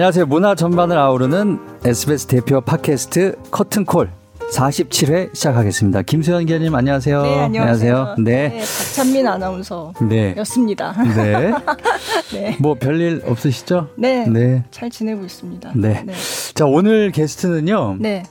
[0.00, 0.24] 안녕하세요.
[0.24, 4.10] 문화 전반을 아우르는 SBS 대표 팟캐스트 커튼콜
[4.50, 6.00] 47회 시작하겠습니다.
[6.00, 7.20] 김수현 기자님 안녕하세요.
[7.20, 7.96] 네, 안녕하세요.
[7.96, 8.24] 안녕하세요.
[8.24, 8.48] 네.
[8.48, 10.94] 네, 박찬민 아나운서였습니다.
[11.02, 11.14] 네.
[11.14, 11.52] 네.
[12.32, 12.56] 네.
[12.60, 13.90] 뭐 별일 없으시죠?
[13.98, 14.26] 네.
[14.26, 14.64] 네.
[14.70, 15.72] 잘 지내고 있습니다.
[15.76, 16.06] 네.
[16.54, 17.98] 자, 오늘 게스트는요.
[18.00, 18.22] 네.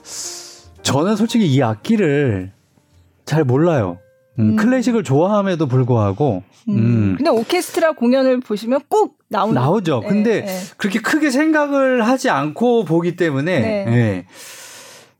[0.82, 2.50] 저는 솔직히 이 악기를
[3.26, 3.98] 잘 몰라요.
[4.40, 4.56] 음, 음.
[4.56, 6.74] 클래식을 좋아함에도 불구하고 음.
[6.74, 10.00] 음, 근데 오케스트라 공연을 보시면 꼭 나오는 나오죠.
[10.00, 10.58] 네, 근데 네.
[10.76, 13.84] 그렇게 크게 생각을 하지 않고 보기 때문에 네.
[13.88, 14.26] 예.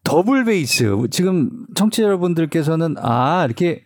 [0.02, 3.84] 더블 베이스 지금 청취자 여러분들께서는 아 이렇게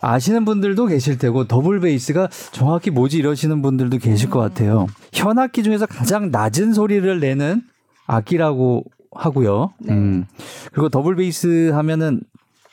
[0.00, 4.86] 아시는 분들도 계실 테고 더블 베이스가 정확히 뭐지 이러시는 분들도 계실 것 같아요.
[5.12, 7.62] 현악기 중에서 가장 낮은 소리를 내는
[8.06, 9.72] 악기라고 하고요.
[9.80, 9.92] 네.
[9.92, 10.26] 음.
[10.72, 12.20] 그리고 더블 베이스 하면은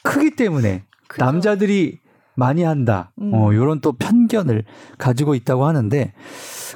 [0.03, 1.25] 크기 때문에 그죠.
[1.25, 1.99] 남자들이
[2.35, 3.11] 많이 한다.
[3.21, 3.33] 음.
[3.33, 4.63] 어, 요런 또 편견을
[4.97, 6.13] 가지고 있다고 하는데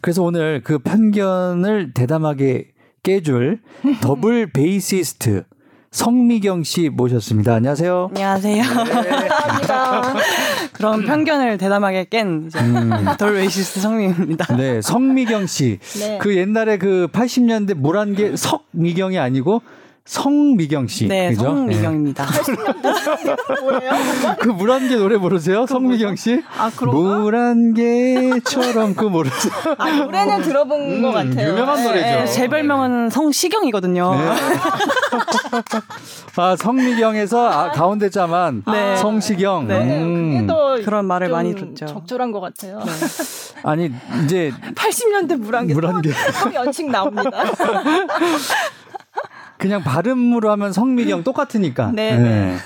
[0.02, 2.70] 그래서 오늘 그 편견을 대담하게
[3.04, 3.60] 깨줄
[4.02, 5.44] 더블 베이시스트
[5.92, 7.56] 성미경 씨 모셨습니다.
[7.56, 8.10] 안녕하세요.
[8.14, 8.62] 안녕하세요.
[8.64, 10.14] 감사합니다.
[10.74, 12.92] 그런 편견을 대담하게 깬 이제 음.
[13.18, 14.56] 더블 베이시스트 성미경입니다.
[14.58, 15.80] 네, 성미경 씨.
[16.00, 16.20] 네.
[16.22, 19.62] 그 옛날에 그 80년대 물안개 석미경이 아니고
[20.08, 21.08] 성미경 씨.
[21.08, 21.44] 네, 그죠?
[21.44, 22.26] 성미경입니다.
[23.62, 23.92] 뭐예요?
[23.92, 24.36] 네.
[24.40, 25.66] 그 물안개 노래 모르세요?
[25.68, 26.42] 성미경 씨?
[26.58, 27.18] 아, 그런가?
[27.20, 29.52] 물안개처럼 그 모르세요?
[29.78, 31.50] 아, 노래는 들어본 음, 것 같아요.
[31.50, 32.06] 유명한 노래죠.
[32.06, 32.26] 네, 네.
[32.26, 34.16] 제 별명은 성시경이거든요.
[34.16, 34.32] 네.
[36.38, 38.96] 아, 성미경에서 아, 가운데 자만 네.
[38.96, 39.68] 성시경.
[39.68, 40.02] 네.
[40.02, 40.48] 음.
[40.86, 41.86] 그런 말을 좀 많이 듣죠.
[41.86, 42.80] 적절한 것 같아요.
[43.64, 43.92] 아니
[44.24, 46.12] 이제 80년대 물안개 물안개.
[46.54, 47.30] 연식 나옵니다.
[49.58, 51.92] 그냥 발음으로 하면 성미경 똑같으니까.
[51.96, 52.18] 네.
[52.18, 52.58] 네.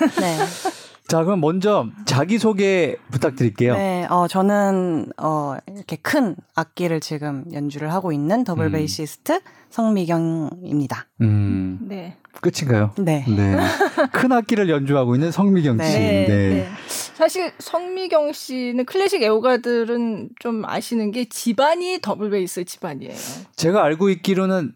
[1.08, 3.74] 자, 그럼 먼저 자기 소개 부탁드릴게요.
[3.74, 8.72] 네, 어, 저는, 어, 이렇게 큰 악기를 지금 연주를 하고 있는 더블 음.
[8.72, 11.08] 베이시스트 성미경입니다.
[11.20, 12.16] 음, 네.
[12.40, 12.92] 끝인가요?
[12.98, 13.26] 네.
[13.28, 13.58] 네.
[14.14, 15.92] 큰 악기를 연주하고 있는 성미경 씨.
[15.92, 16.26] 네.
[16.28, 16.68] 네, 네.
[16.88, 23.14] 사실 성미경 씨는 클래식 애호가들은 좀 아시는 게 집안이 더블 베이스 집안이에요.
[23.58, 24.74] 제가 알고 있기로는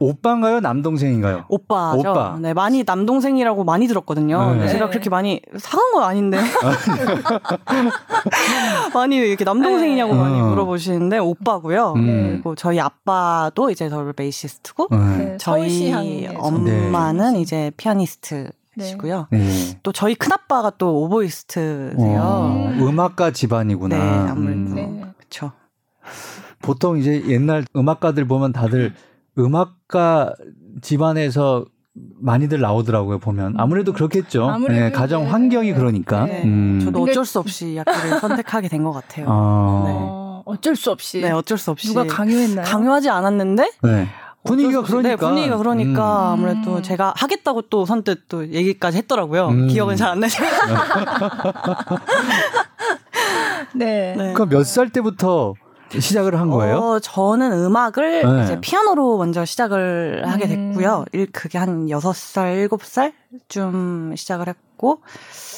[0.00, 0.60] 오빠인가요?
[0.60, 1.46] 남동생인가요?
[1.48, 2.10] 오빠죠.
[2.10, 2.38] 오빠.
[2.40, 4.54] 네, 많이 남동생이라고 많이 들었거든요.
[4.54, 4.68] 네.
[4.68, 6.38] 제가 그렇게 많이 사간 건 아닌데.
[8.94, 10.20] 많이 이렇게 남동생이냐고 네.
[10.20, 10.46] 많이 어.
[10.46, 11.94] 물어보시는데 오빠고요.
[11.96, 12.28] 음.
[12.34, 14.98] 그리고 저희 아빠도 이제 더블 베이시스트고 네.
[14.98, 16.28] 네, 저희.
[16.36, 18.50] 엄마는 이제 피아니스트
[18.80, 19.26] 시고요.
[19.32, 19.80] 네.
[19.82, 22.20] 또 저희 큰 아빠가 또 오보이스트세요.
[22.20, 23.96] 어, 음악가 집안이구나.
[23.96, 24.60] 네, 아무래도.
[24.60, 24.74] 음.
[24.76, 25.04] 네.
[25.16, 25.50] 그렇죠.
[26.62, 28.94] 보통 이제 옛날 음악가들 보면 다들
[29.38, 30.34] 음악가
[30.82, 31.64] 집안에서
[32.20, 34.48] 많이들 나오더라고요 보면 아무래도 그렇겠죠.
[34.48, 35.30] 아무래도 네, 가정 네.
[35.30, 36.26] 환경이 그러니까.
[36.26, 36.42] 네.
[36.44, 36.80] 음.
[36.84, 39.26] 저도 어쩔 수 없이 악기를 선택하게 된 것 같아요.
[39.28, 42.64] 아, 어, 어쩔 수 없이 네, 어쩔 수 없이 누가 강요했나요?
[42.64, 44.08] 강요하지 않았는데 네.
[44.44, 45.28] 분위기가 없이- 네, 그러니까.
[45.28, 46.38] 분위기가 그러니까 음.
[46.38, 49.48] 아무래도 제가 하겠다고 또 선뜻 또 얘기까지 했더라고요.
[49.48, 49.66] 음.
[49.66, 50.44] 기억은 잘 안 나죠.
[53.74, 54.14] 네.
[54.16, 54.32] 네.
[54.32, 55.54] 그럼 몇살 때부터
[55.90, 56.76] 시작을 한 거예요?
[56.76, 58.44] 어, 저는 음악을 네.
[58.44, 60.68] 이제 피아노로 먼저 시작을 하게 음.
[60.72, 61.04] 됐고요.
[61.12, 65.00] 일- 그게 한 6살, 7살쯤 시작을 했고,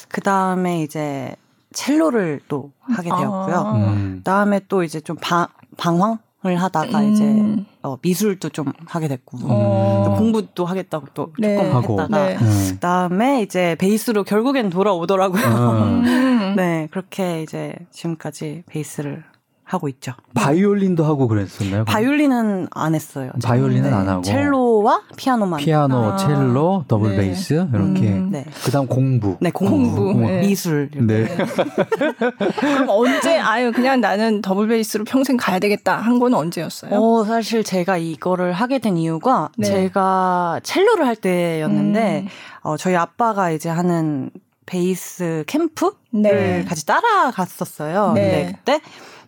[0.08, 1.34] 그 다음에 이제
[1.72, 3.54] 첼로를 또 하게 되었고요.
[3.56, 3.72] 아.
[3.74, 4.14] 음.
[4.18, 5.46] 그 다음에 또 이제 좀 방,
[5.76, 7.12] 방황 을 하다가 음.
[7.12, 10.14] 이제 어, 미술도 좀 하게 됐고, 어.
[10.16, 11.54] 공부도 하겠다고 또 네.
[11.54, 12.00] 조금 하고.
[12.00, 12.36] 했다가, 네.
[12.40, 12.68] 음.
[12.70, 15.42] 그 다음에 이제 베이스로 결국엔 돌아오더라고요.
[15.44, 16.04] 음.
[16.06, 16.54] 음.
[16.56, 19.22] 네, 그렇게 이제 지금까지 베이스를
[19.70, 20.12] 하고 있죠.
[20.34, 21.84] 바이올린도 하고 그랬었나요?
[21.84, 23.30] 바이올린은 안 했어요.
[23.42, 24.22] 바이올린은 네, 안 하고.
[24.22, 25.60] 첼로와 피아노만.
[25.60, 26.16] 피아노, 아.
[26.16, 27.16] 첼로, 더블 네.
[27.18, 28.08] 베이스 이렇게.
[28.08, 28.30] 음.
[28.32, 28.44] 네.
[28.64, 29.36] 그다음 공부.
[29.40, 30.20] 네, 공부, 공부.
[30.26, 30.40] 네.
[30.40, 30.90] 미술.
[30.92, 31.06] 이렇게.
[31.06, 31.36] 네.
[32.58, 36.90] 그럼 언제 아유 그냥 나는 더블 베이스로 평생 가야 되겠다 한 건 언제였어요?
[36.92, 39.66] 어, 사실 제가 이거를 하게 된 이유가 네.
[39.66, 42.28] 제가 첼로를 할 때였는데 음.
[42.62, 44.30] 어, 저희 아빠가 이제 하는
[44.66, 46.64] 베이스 캠프를 네.
[46.68, 48.12] 같이 따라갔었어요.
[48.12, 48.22] 네.
[48.22, 48.80] 근데 그때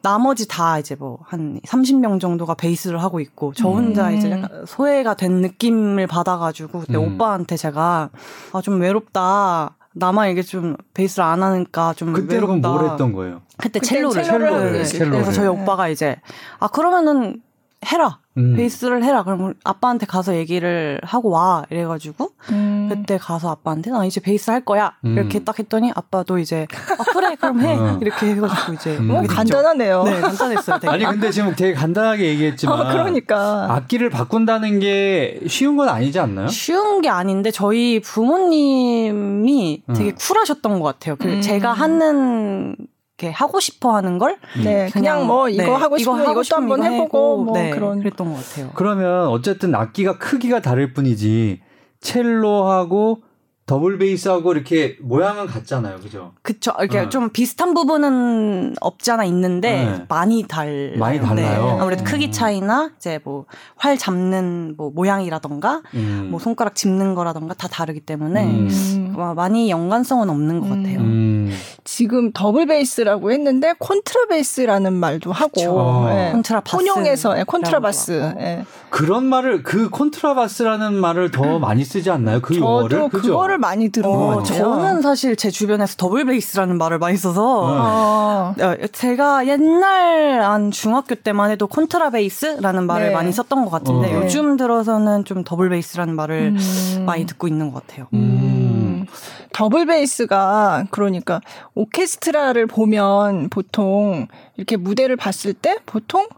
[0.03, 4.15] 나머지 다 이제 뭐 한 30명 정도가 베이스를 하고 있고 저 혼자 음.
[4.17, 7.15] 이제 약간 소외가 된 느낌을 받아가지고 그때 음.
[7.15, 8.11] 오빠한테 제가
[8.53, 9.77] 아 좀 외롭다.
[9.95, 12.61] 나만 이게 좀 베이스를 안 하니까 좀 그때 외롭다.
[12.61, 13.43] 그럼 뭘 했던 거예요?
[13.59, 14.79] 그때 첼로를 첼로를 하고 네.
[14.79, 15.37] 계실 그래서 때.
[15.37, 15.49] 저희 네.
[15.51, 16.17] 오빠가 이제
[16.59, 17.43] 아 그러면은
[17.85, 18.57] 해라 음.
[18.57, 22.89] 베이스를 해라 그럼 아빠한테 가서 얘기를 하고 와 이래가지고 음.
[22.91, 25.13] 그때 가서 아빠한테 나 이제 베이스 할 거야 음.
[25.13, 26.67] 이렇게 딱 했더니 아빠도 이제
[26.99, 27.99] 아 그래 그럼 해 어.
[28.01, 29.27] 이렇게 해가지고 이제 됐죠.
[29.29, 30.03] 간단하네요.
[30.05, 33.67] 네 간단했어요 되게 아니 근데 지금 되게 간단하게 얘기했지만 어, 그러니까.
[33.75, 36.49] 악기를 바꾼다는 게 쉬운 건 아니지 않나요?
[36.49, 39.95] 쉬운 게 아닌데 저희 부모님이 음.
[39.95, 41.17] 되게 쿨하셨던 것 같아요.
[41.17, 41.41] 그 음.
[41.41, 42.77] 제가 하는
[43.23, 44.37] 이렇게 하고 싶어 하는 걸?
[44.63, 47.71] 네, 그냥, 뭐 이거 네, 하고 싶으면 하고 이것도 한번 이거 해보고 해고, 뭐 네,
[47.71, 48.71] 그런 그랬던 것 같아요.
[48.75, 51.61] 그러면 어쨌든 악기가 크기가 다를 뿐이지
[52.01, 53.23] 첼로하고
[53.65, 56.33] 더블 베이스하고 이렇게 모양은 같잖아요, 그죠?
[56.43, 56.73] 그쵸.
[56.81, 57.09] 이렇게 네.
[57.09, 60.05] 좀 비슷한 부분은 없지 않아 있는데 네.
[60.09, 60.99] 많이 달라요.
[60.99, 61.79] 많이 달라요?
[61.81, 62.05] 아무래도 음.
[62.05, 63.47] 크기 차이나 이제 뭐
[63.85, 66.29] 활 잡는 뭐 모양이라던가 음.
[66.31, 68.69] 뭐 손가락 짚는 거라던가 다 다르기 때문에 음.
[68.71, 69.19] 음.
[69.19, 70.83] 와, 많이 연관성은 없는 것 음.
[70.83, 70.99] 같아요.
[71.01, 71.53] 음.
[71.85, 76.07] 지금 더블 베이스라고 했는데 콘트라 베이스라는 말도 하고 그쵸.
[76.11, 76.31] 예.
[76.33, 76.77] 콘트라 바스.
[76.77, 78.65] 혼용해서 예, 콘트라 바스 라고 예.
[78.93, 82.43] 그런 말을 그 콘트라바스라는 말을 더 많이 쓰지 않나요?
[82.43, 83.33] 그 저도 용어를 그죠?
[83.33, 84.59] 그거를 많이 들은 것 어, 같아요.
[84.59, 88.55] 저는 사실 제 주변에서 더블 베이스라는 말을 많이 써서 어.
[88.61, 93.15] 어, 제가 옛날 한 중학교 때만 해도 콘트라 베이스라는 말을 네.
[93.15, 94.23] 많이 썼던 것 같은데 어.
[94.23, 97.05] 요즘 들어서는 좀 더블 베이스라는 말을 음.
[97.07, 98.09] 많이 듣고 있는 것 같아요.
[98.13, 99.07] 음.
[99.55, 101.41] 더블 베이스가 그러니까
[101.75, 104.27] 오케스트라를 보면 보통
[104.59, 106.29] 이렇게 무대를 봤을 때 보통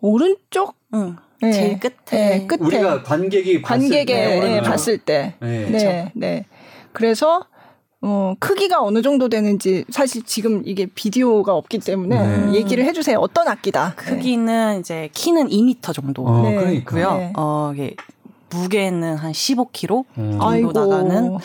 [0.00, 1.18] 오른쪽 응.
[1.42, 1.52] 네.
[1.52, 1.92] 제일 끝에
[2.38, 4.62] 네, 끝에 우리가 관객이 봤을 관객에 때 예, 오른쪽.
[4.70, 5.66] 봤을 때 네.
[5.70, 6.44] 네, 네.
[6.92, 7.46] 그래서
[8.02, 12.54] 어, 크기가 어느 정도 되는지 사실 지금 이게 비디오가 없기 때문에 네.
[12.54, 13.18] 얘기를 해주세요.
[13.18, 13.94] 어떤 악기다.
[13.96, 16.54] 크기는 이제 키는 2m 정도 어, 네.
[16.56, 16.90] 그러니까.
[16.94, 17.16] 고요.
[17.18, 17.32] 네.
[17.36, 17.94] 어, 이게
[18.50, 20.30] 무게는 한 15kg 음.
[20.32, 20.72] 정도 아이고.
[20.72, 21.36] 나가는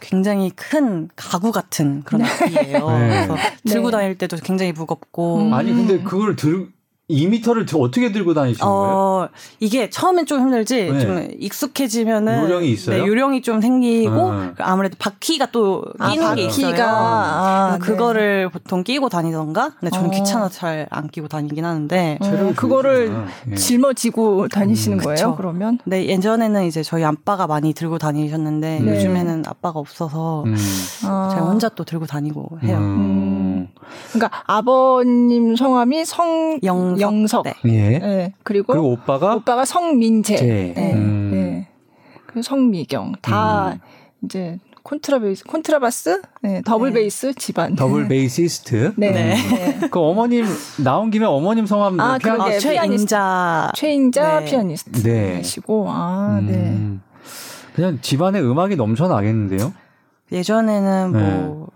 [0.00, 2.90] 굉장히 큰 가구 같은 그런 악기예요.
[2.90, 3.08] 네.
[3.08, 3.36] 그래서
[3.66, 3.96] 들고 네.
[3.96, 5.54] 다닐 때도 굉장히 무겁고 음.
[5.54, 6.68] 아니 근데 그걸 들
[7.10, 8.94] 2미터를 어떻게 들고 다니시는 거예요?
[8.94, 9.28] 어,
[9.60, 10.98] 이게 처음엔 좀 힘들지, 네.
[10.98, 12.42] 좀 익숙해지면은.
[12.42, 12.96] 요령이 있어요?
[13.02, 14.54] 네, 요령이 좀 생기고, 음.
[14.58, 16.66] 아무래도 바퀴가 또 아, 끼는 게 있어요.
[16.70, 20.10] 바퀴가 아, 그래서 그거를 보통 끼고 다니던가, 근데 저는 어.
[20.10, 22.28] 귀찮아서 잘안 끼고 다니긴 하는데, 네.
[22.28, 23.26] 체력이 어, 그거를.
[23.52, 23.54] 예.
[23.54, 25.14] 짊어지고 다니시는 음, 거예요.
[25.14, 25.36] 그쵸.
[25.36, 28.90] 그러면 근데 예전에는 이제 저희 아빠가 많이 들고 다니셨는데, 네.
[28.94, 30.56] 요즘에는 아빠가 없어서, 음.
[31.04, 31.30] 아.
[31.32, 32.78] 제가 혼자 또 들고 다니고 해요.
[33.74, 33.82] 음.
[34.12, 37.00] 그러니까 아버님 성함이 성 영석.
[37.00, 37.44] 영석.
[37.44, 37.54] 네.
[37.66, 37.98] 예.
[37.98, 38.34] 네.
[38.42, 40.36] 그리고, 그리고 오빠가 오빠가 성민재.
[40.36, 40.46] 재.
[40.76, 40.92] 네.
[40.94, 41.30] 음.
[41.32, 41.68] 네.
[42.26, 43.14] 그리고 성미경.
[43.22, 43.78] 다 음.
[44.24, 46.62] 이제 콘트라베이스, 콘트라바스, 네.
[46.64, 47.00] 더블 네.
[47.00, 47.74] 베이스 집안.
[47.74, 48.92] 더블 베이시스트.
[48.96, 49.10] 네.
[49.10, 49.34] 네.
[49.34, 49.88] 네.
[49.90, 50.46] 그 어머님
[50.84, 52.54] 나온 김에 어머님 성함 아, 그러게.
[52.54, 53.72] 아, 최인자.
[53.74, 54.44] 최인자 네.
[54.44, 56.52] 피아니스트시고, 아, 네.
[56.52, 57.02] 음.
[57.74, 59.72] 그냥 집안에 음악이 넘쳐나겠는데요?
[60.30, 61.18] 예전에는 네.
[61.18, 61.75] 뭐, 하,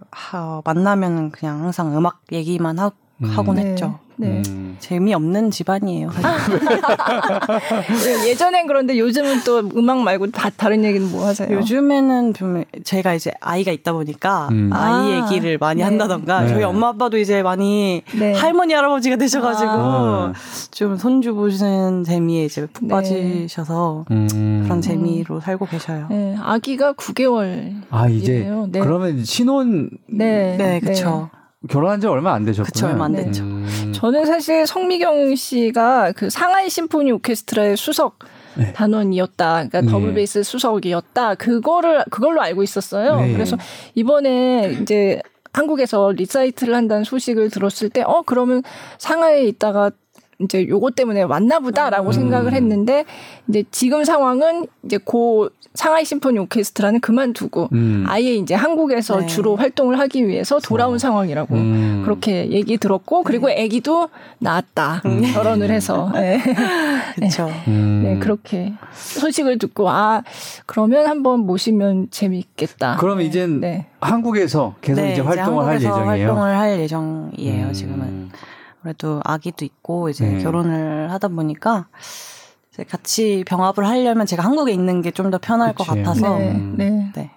[0.64, 2.90] 만나면은 그냥 항상 음악 얘기만 하,
[3.22, 3.30] 음.
[3.30, 3.70] 하곤 네.
[3.70, 3.98] 했죠.
[4.20, 4.42] 네.
[4.48, 4.76] 음.
[4.80, 6.10] 재미없는 집안이에요.
[6.10, 6.60] 사실.
[8.22, 11.50] 네, 예전엔 그런데 요즘은 또 음악 말고 다 다른 얘기는 뭐 하세요?
[11.50, 14.70] 요즘에는 좀 제가 이제 아이가 있다 보니까 음.
[14.72, 15.84] 아이 아, 얘기를 많이 네.
[15.84, 16.48] 한다던가 네.
[16.48, 18.34] 저희 엄마 아빠도 이제 많이 네.
[18.34, 20.32] 할머니 할아버지가 되셔가지고 아.
[20.70, 22.94] 좀 손주 보시는 재미에 이제 푹 네.
[22.94, 24.60] 빠지셔서 음.
[24.64, 26.06] 그런 재미로 살고 계셔요.
[26.10, 27.74] 네, 아기가 9개월.
[27.90, 28.50] 아 이제.
[28.72, 30.56] 그러면 신혼 네.
[30.58, 31.30] 네, 그쵸.
[31.68, 32.64] 결혼한 지 얼마 안 되셨군요.
[32.72, 33.24] 그쵸, 얼마 안 네.
[33.24, 33.42] 됐죠.
[33.42, 33.92] 음.
[33.94, 38.18] 저는 사실 성미경 씨가 그 상하이 심포니 오케스트라의 수석
[38.56, 38.72] 네.
[38.72, 39.52] 단원이었다.
[39.54, 39.86] 그러니까 네.
[39.88, 41.34] 더블 베이스 수석이었다.
[41.34, 43.20] 그거를 그걸로 알고 있었어요.
[43.20, 43.32] 네.
[43.34, 43.56] 그래서
[43.94, 45.20] 이번에 이제
[45.52, 48.62] 한국에서 리사이틀을 한다는 소식을 들었을 때 어 그러면
[48.98, 49.90] 상하이에 있다가
[50.40, 52.12] 이제 요거 때문에 왔나 보다라고 음.
[52.12, 53.04] 생각을 했는데
[53.48, 58.04] 이제 지금 상황은 이제 고 상하이 심포니 오케스트라는 그만두고 음.
[58.08, 59.26] 아예 이제 한국에서 네.
[59.26, 60.98] 주로 활동을 하기 위해서 돌아온 어.
[60.98, 62.02] 상황이라고 음.
[62.04, 65.22] 그렇게 얘기 들었고 그리고 아기도 낳았다 음.
[65.32, 66.40] 결혼을 해서 네.
[67.16, 67.48] 그쵸.
[67.68, 68.00] 음.
[68.02, 70.22] 네 그렇게 소식을 듣고 아
[70.66, 72.96] 그러면 한번 모시면 재미있겠다.
[72.96, 73.86] 그럼 이젠 네.
[74.00, 76.28] 한국에서 계속 네, 이제 활동을 할 한국에서 예정이에요.
[76.28, 77.72] 활동을 할 예정이에요, 음.
[77.72, 78.30] 지금은.
[78.82, 80.42] 아무래도 아기도 있고 이제 네.
[80.42, 81.86] 결혼을 하다 보니까
[82.72, 85.98] 이제 같이 병합을 하려면 제가 한국에 있는 게 좀 더 편할 것 그치.
[86.02, 86.74] 같아서 네, 음.
[86.76, 87.12] 네.
[87.14, 87.30] 네.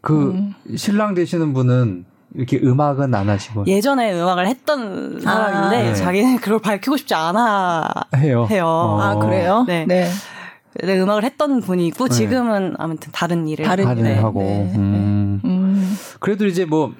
[0.00, 0.54] 그 음.
[0.76, 5.94] 신랑 되시는 분은 이렇게 음악은 안 하시고 예전에 음악을 했던 사람인데 네.
[5.94, 8.46] 자기는 그걸 밝히고 싶지 않아 해요.
[8.50, 8.66] 해요.
[8.66, 9.00] 어.
[9.00, 9.64] 아 그래요?
[9.68, 9.84] 네.
[9.86, 10.10] 네.
[10.82, 12.14] 네, 음악을 했던 분이고 네.
[12.14, 14.40] 지금은 아무튼 다른 일을 다른 네, 하고.
[14.40, 15.40] 네, 음.
[15.44, 15.96] 음.
[16.18, 16.94] 그래도 이제 뭐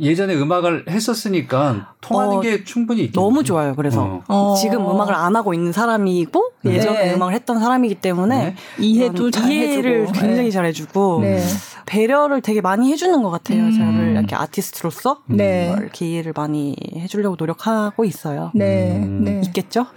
[0.00, 3.28] 예전에 음악을 했었으니까 통하는 어, 게 충분히 있겠네요.
[3.28, 3.74] 너무 좋아요.
[3.74, 4.24] 그래서 어.
[4.28, 4.54] 어.
[4.60, 7.14] 지금 음악을 안 하고 있는 사람이고 예전에 네.
[7.14, 8.54] 음악을 했던 사람이기 때문에 네.
[8.78, 10.12] 이해도 이해를 해주고.
[10.20, 10.50] 굉장히 네.
[10.50, 11.42] 잘해주고 네.
[11.86, 13.62] 배려를 되게 많이 해주는 것 같아요.
[13.62, 13.72] 음.
[13.72, 15.68] 저를 이렇게 아티스트로서 네.
[15.68, 18.50] 뭐 이렇게 이해를 많이 해주려고 노력하고 있어요.
[18.54, 18.96] 네.
[18.96, 19.24] 음.
[19.24, 19.40] 네.
[19.46, 19.86] 있겠죠?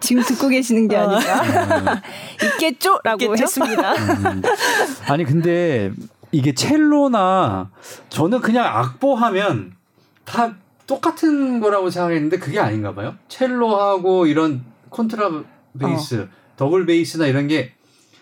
[0.00, 1.20] 지금 듣고 계시는 게 아니라
[2.56, 3.42] 있겠죠라고 있겠죠?
[3.42, 3.92] 했습니다.
[3.92, 4.42] 음.
[5.08, 5.92] 아니 근데
[6.36, 7.70] 이게 첼로나
[8.10, 9.74] 저는 그냥 악보하면
[10.26, 10.54] 다
[10.86, 13.14] 똑같은 거라고 생각했는데 그게 아닌가 봐요.
[13.28, 15.30] 첼로하고 이런 콘트라
[15.78, 17.72] 베이스, 더블 베이스나 이런 게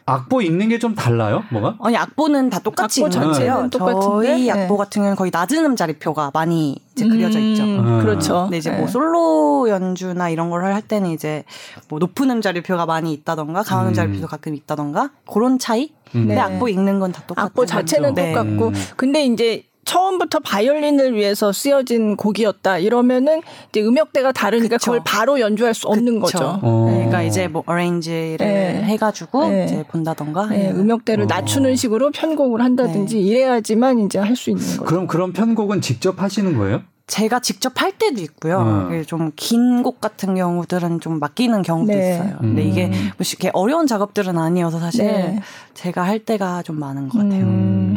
[0.06, 1.44] 악보 읽는 게 좀 달라요?
[1.50, 1.76] 뭐가?
[1.80, 3.32] 아니 악보는 다 똑같이 악보 있는데요.
[3.32, 4.26] 자체는 똑같은데?
[4.26, 4.50] 저희 네.
[4.50, 7.62] 악보 같은 경우는 거의 낮은 음자리표가 많이 이제 그려져 있죠.
[7.64, 8.00] 음.
[8.00, 8.42] 그렇죠.
[8.42, 8.78] 근데 이제 네.
[8.78, 11.44] 뭐 솔로 연주나 이런 걸 할 때는 이제
[11.88, 13.88] 뭐 높은 음자리표가 많이 있다던가 강한 음.
[13.90, 15.92] 음자리표도 가끔 있다던가 그런 차이.
[16.12, 16.40] 근데 네.
[16.40, 17.46] 악보 읽는 건 다 똑같아요.
[17.46, 18.32] 악보 자체는 네.
[18.32, 18.74] 똑같고 음.
[18.96, 24.92] 근데 이제 처음부터 바이올린을 위해서 쓰여진 곡이었다 이러면은 이제 음역대가 다르니까 그쵸.
[24.92, 26.38] 그걸 바로 연주할 수 없는 그쵸.
[26.38, 26.58] 거죠.
[26.62, 26.86] 어.
[26.90, 26.96] 네.
[26.96, 28.82] 그러니까 이제 뭐 어레인지를 네.
[28.84, 29.64] 해가지고 네.
[29.64, 30.46] 이제 본다던가.
[30.46, 30.70] 네, 예.
[30.70, 31.26] 음역대를 어.
[31.26, 34.84] 낮추는 식으로 편곡을 한다든지 이래야지만 이제 할 수 있는 거죠.
[34.84, 36.82] 그럼 그런 편곡은 직접 하시는 거예요?
[37.06, 38.88] 제가 직접 할 때도 있고요.
[38.90, 39.04] 음.
[39.06, 42.14] 좀 긴 곡 같은 경우들은 좀 맡기는 경우도 네.
[42.14, 42.36] 있어요.
[42.40, 42.66] 근데 음.
[42.66, 45.40] 이게 뭐 이렇게 어려운 작업들은 아니어서 사실 네.
[45.74, 47.42] 제가 할 때가 좀 많은 것 같아요.
[47.44, 47.93] 음, 음.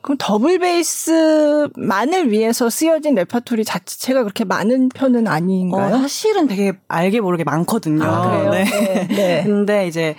[0.00, 5.98] 그럼 더블 베이스만을 위해서 쓰여진 레퍼토리 자체가 그렇게 많은 편은 어, 아닌가요?
[5.98, 8.04] 사실은 되게 알게 모르게 많거든요.
[8.04, 8.50] 아, 그래요?
[8.50, 8.64] 네.
[8.64, 9.06] 네.
[9.08, 9.42] 네.
[9.46, 10.14] 근데 이제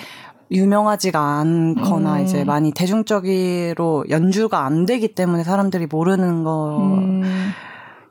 [0.52, 2.24] 유명하지가 않거나 음.
[2.24, 7.54] 이제 많이 대중적으로 연주가 안 되기 때문에 사람들이 모르는 음.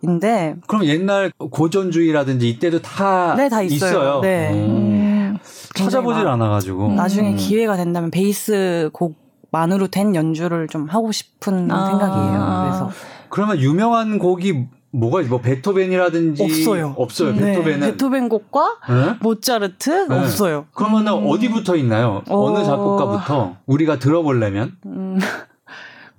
[0.00, 4.20] 거인데 그럼 옛날 고전주의라든지 이때도 다, 네, 다 있어요.
[4.20, 4.52] 네.
[4.52, 5.08] 음.
[5.34, 5.38] 음.
[5.74, 6.92] 찾아보질 않아가지고.
[6.92, 7.36] 나중에 음.
[7.36, 11.86] 기회가 된다면 베이스 곡 만으로 된 연주를 좀 하고 싶은 아.
[11.86, 12.62] 생각이에요.
[12.66, 12.90] 그래서
[13.28, 16.94] 그러면 유명한 곡이 뭐가 있- 뭐 베토벤이라든지 없어요.
[16.96, 17.32] 없어요.
[17.34, 17.80] 네, 베토벤은.
[17.92, 19.14] 베토벤 곡과 네?
[19.20, 20.18] 모차르트 네.
[20.18, 20.64] 없어요.
[20.74, 22.22] 그러면은 어디부터 있나요?
[22.28, 22.44] 어.
[22.46, 24.76] 어느 작곡가부터 우리가 들어보려면?
[24.86, 25.18] 음,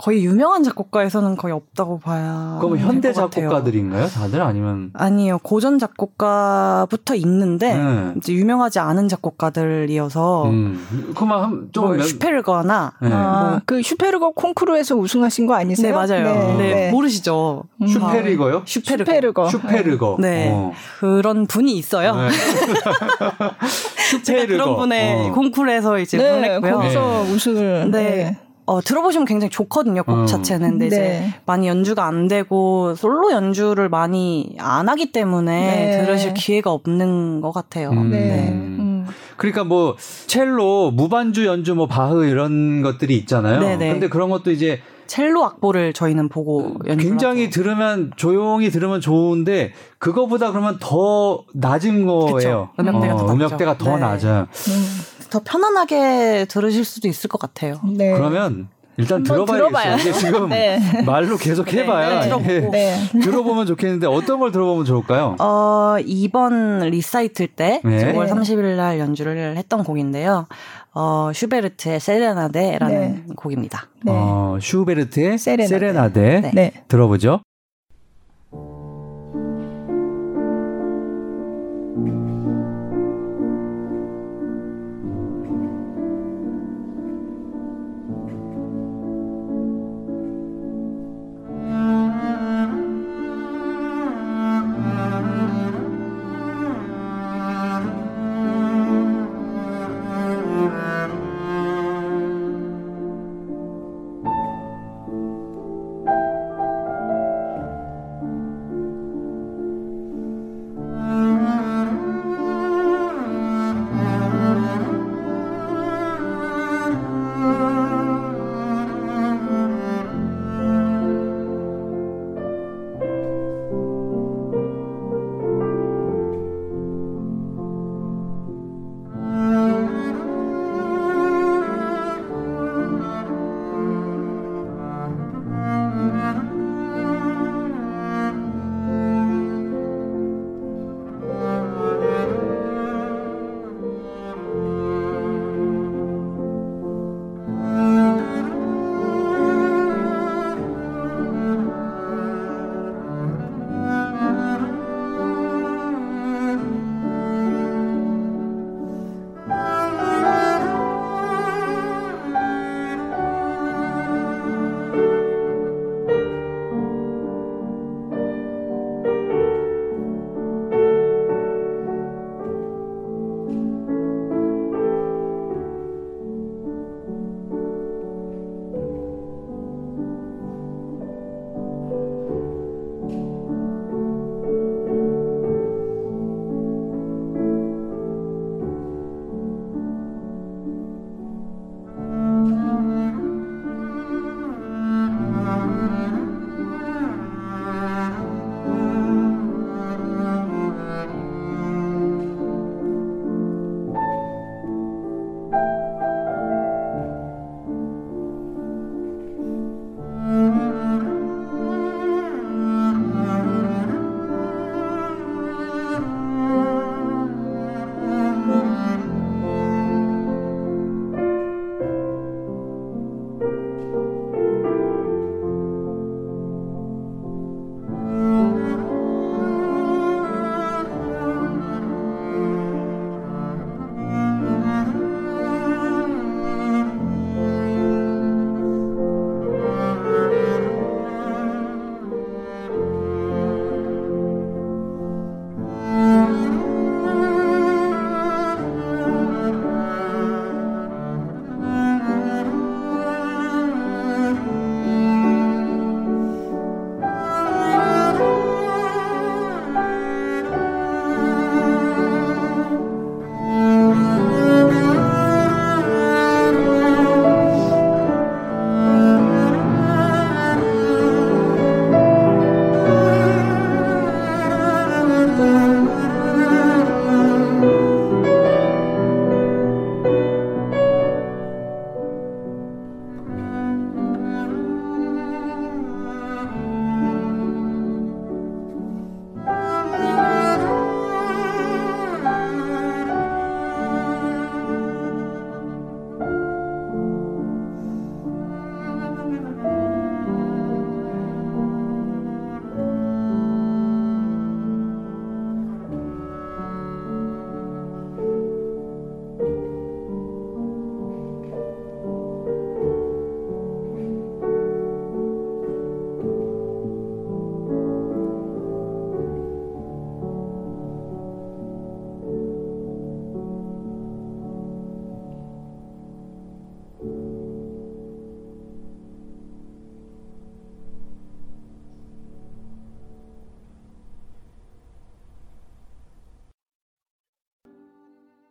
[0.01, 2.57] 거의 유명한 작곡가에서는 거의 없다고 봐야.
[2.61, 3.11] 그럼 될 현대.
[3.11, 4.07] 작곡가들인가요?
[4.07, 4.91] 다들 아니면?
[4.93, 8.13] 아니요, 고전 작곡가부터 있는데 네.
[8.15, 11.13] 이제 유명하지 않은 작곡가들이어서 음.
[11.17, 13.09] 그만 한- 좀뭐 몇- 슈페르거나 네.
[13.11, 15.87] 아, 그 슈페르거 콩쿠르에서 우승하신 거 아니세요?
[15.89, 16.57] 네 맞아요.
[16.57, 17.63] 네, 모르시죠?
[17.81, 17.87] 음.
[17.87, 18.61] 슈페리거요?
[18.65, 19.03] 슈페르거.
[19.11, 19.49] 슈페르거.
[19.49, 20.17] 슈페르거.
[20.21, 20.49] 네.
[20.53, 20.71] 어.
[21.01, 22.15] 그런 분이 있어요.
[22.15, 22.29] 네.
[24.11, 24.47] 슈페르거.
[24.63, 25.31] 그런 분의 어.
[25.33, 26.71] 콩쿠르에서 이제 네, 불렀고요.
[26.77, 27.91] 거기서 우승을.
[27.91, 28.37] 네.
[28.69, 30.25] 어, 들어보시면 굉장히 좋거든요, 곡 음.
[30.27, 30.69] 자체는.
[30.69, 31.33] 근데 이제 네.
[31.47, 36.05] 많이 연주가 안 되고, 솔로 연주를 많이 안 하기 때문에 네.
[36.05, 37.89] 들으실 기회가 없는 것 같아요.
[37.89, 38.11] 음.
[38.11, 38.49] 네.
[38.49, 38.77] 음.
[38.79, 39.07] 음.
[39.37, 39.95] 그러니까 뭐
[40.27, 43.59] 첼로, 무반주 연주, 뭐 바흐 이런 것들이 있잖아요.
[43.59, 43.93] 네네.
[43.93, 50.51] 근데 그런 것도 이제 첼로 악보를 저희는 보고 연주 굉장히 들으면 조용히 들으면 좋은데 그거보다
[50.51, 52.35] 그러면 더 낮은 거예요.
[52.35, 52.69] 그쵸.
[52.79, 53.33] 음역대가 더 낮죠.
[53.33, 53.99] 음역대가 더 네.
[53.99, 54.47] 낮아.
[54.51, 54.85] 음.
[55.29, 57.79] 더 편안하게 들으실 수도 있을 것 같아요.
[57.83, 58.13] 네.
[58.13, 58.67] 그러면
[58.97, 59.69] 일단 들어봐야겠어요.
[59.69, 59.95] 들어봐요.
[59.97, 60.79] 이게 지금 네.
[61.05, 62.51] 말로 계속 해봐야 네, 들어보고.
[62.51, 62.97] 이게 네.
[63.21, 65.37] 들어보면 좋겠는데 어떤 걸 들어보면 좋을까요?
[65.39, 68.13] 어, 이번 리사이틀 때 네.
[68.13, 70.47] 9월 30일 날 연주를 했던 곡인데요.
[70.93, 73.23] 어, 슈베르트의 세레나데라는 네.
[73.37, 73.87] 곡입니다.
[74.03, 74.11] 네.
[74.13, 75.67] 어, 슈베르트의 세레나데.
[75.67, 76.51] 세레나데, 네.
[76.53, 76.71] 네.
[76.89, 77.41] 들어보죠.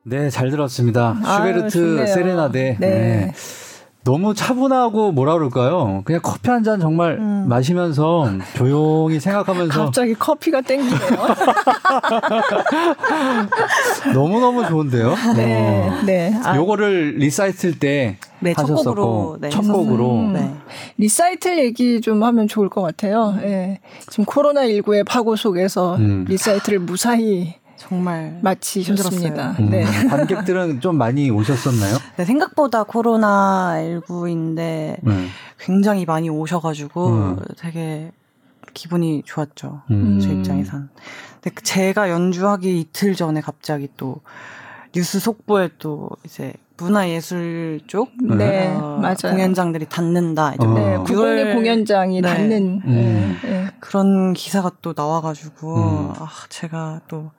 [0.08, 1.16] 네, 잘 들었습니다.
[1.24, 2.06] 아유, 슈베르트 좋네요.
[2.06, 2.76] 세레나데.
[2.80, 2.88] 네.
[2.88, 3.32] 네.
[4.04, 6.00] 너무 차분하고 뭐라 그럴까요?
[6.06, 7.44] 그냥 커피 한 잔 정말 음.
[7.46, 10.98] 마시면서 조용히 생각하면서 갑자기 커피가 땡기네요.
[14.14, 15.14] 너무 너무 좋은데요?
[15.36, 16.02] 네, 어.
[16.06, 16.32] 네.
[16.42, 19.60] 아, 요거를 리사이틀 때 네, 첫 하셨었고 곡으로, 네, 첫.
[19.62, 20.32] 곡으로 음.
[20.32, 20.54] 네.
[20.96, 23.34] 리사이틀 얘기 좀 하면 좋을 것 같아요.
[23.42, 23.80] 예.
[24.08, 26.24] 지금 코로나 19의 파고 속에서 음.
[26.28, 29.56] 리사이틀을 무사히 정말 마치셨습니다.
[29.60, 29.84] 음, 네.
[30.10, 31.96] 관객들은 좀 많이 오셨었나요?
[32.16, 35.28] 네, 생각보다 코로나 19인데 음.
[35.58, 37.36] 굉장히 많이 오셔가지고 음.
[37.58, 38.10] 되게
[38.74, 39.82] 기분이 좋았죠.
[39.90, 40.18] 음.
[40.20, 40.90] 제 입장에선.
[41.40, 44.16] 근데 그 제가 연주하기 이틀 전에 갑자기 또
[44.92, 49.32] 뉴스 속보에 또 이제 문화예술 쪽 네, 어, 맞아요.
[49.34, 50.54] 공연장들이 닫는다.
[50.54, 50.74] 이제 어.
[50.74, 51.02] 네, 어.
[51.04, 52.28] 구공리 그걸- 공연장이 네.
[52.28, 53.36] 닿는 음.
[53.80, 56.12] 그런 기사가 또 나와가지고 음.
[56.18, 57.30] 아, 제가 또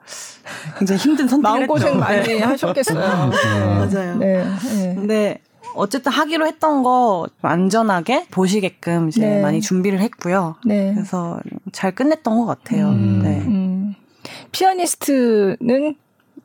[0.78, 1.98] 굉장히 힘든 선택을 마음고생 했죠.
[2.00, 2.38] 많이 네.
[2.40, 3.30] 하셨겠어요.
[3.30, 3.64] 네.
[3.66, 4.16] 맞아요.
[4.16, 4.94] 네, 네.
[4.94, 5.40] 근데
[5.74, 9.42] 어쨌든 하기로 했던 거 안전하게 보시게끔 이제 네.
[9.42, 10.56] 많이 준비를 했고요.
[10.64, 10.92] 네.
[10.94, 11.38] 그래서
[11.72, 12.88] 잘 끝냈던 것 같아요.
[12.88, 13.20] 음.
[13.22, 13.38] 네.
[13.40, 13.94] 음.
[14.52, 15.94] 피아니스트는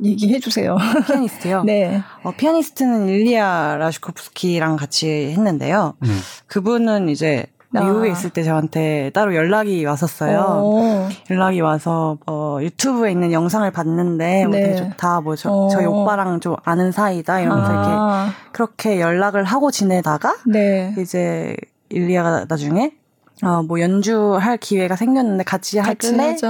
[0.03, 0.77] 얘기해 주세요.
[1.07, 1.63] 피아니스트요.
[1.65, 2.01] 네.
[2.23, 5.95] 어, 피아니스트는 일리아 라시코프스키랑 같이 했는데요.
[6.03, 6.19] 음.
[6.47, 7.54] 그분은 이제 아.
[7.83, 10.45] 미국에 있을 때 저한테 따로 연락이 왔었어요.
[10.47, 11.09] 어.
[11.29, 14.61] 연락이 와서 어, 유튜브에 있는 영상을 봤는데 뭐 네.
[14.63, 15.21] 되게 좋다.
[15.21, 15.67] 뭐 저, 어.
[15.69, 20.93] 저희 오빠랑 좀 아는 사이다 이러면서 이렇게 아, 그렇게 연락을 하고 지내다가 네.
[20.97, 21.55] 이제
[21.89, 22.91] 일리아가 나중에
[23.43, 25.95] 어, 뭐 연주할 기회가 생겼는데 같이 할래?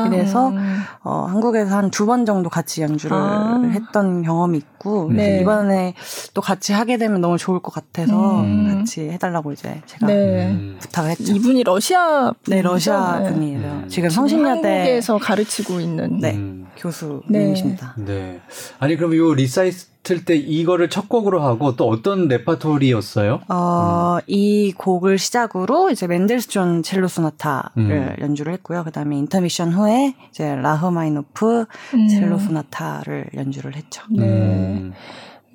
[0.06, 0.82] 이래서 음.
[1.04, 3.60] 어, 한국에서 한 두 번 정도 같이 연주를 아.
[3.72, 4.75] 했던 경험이 있고
[5.10, 5.16] 네.
[5.16, 5.94] 그래서 이번에
[6.34, 8.80] 또 같이 하게 되면 너무 좋을 것 같아서 음.
[8.80, 10.52] 같이 해달라고 이제 제가 네.
[10.52, 10.78] 음.
[10.80, 11.34] 부탁을 했죠.
[11.34, 12.68] 이분이 러시아 네, 분이죠?
[12.68, 13.32] 러시아 네.
[13.32, 13.60] 분이에요.
[13.60, 13.88] 음.
[13.90, 16.36] 지금 성신여대 한국에서 가르치고 있는 네.
[16.36, 16.68] 음.
[16.78, 17.96] 교수님이십니다.
[17.98, 18.40] 네.
[18.80, 23.42] 아니 그럼 요 리사이틀 때 이거를 첫 곡으로 하고 또 어떤 레파토리였어요?
[23.48, 28.16] 어, 이 곡을 시작으로 이제 멘델스존 첼로 소나타를 음.
[28.20, 28.84] 연주를 했고요.
[28.84, 32.08] 그다음에 인터미션 후에 이제 라흐마이노프 음.
[32.08, 34.04] 첼로 소나타를 연주를 했죠.
[34.10, 34.75] 네.
[34.76, 34.94] 음.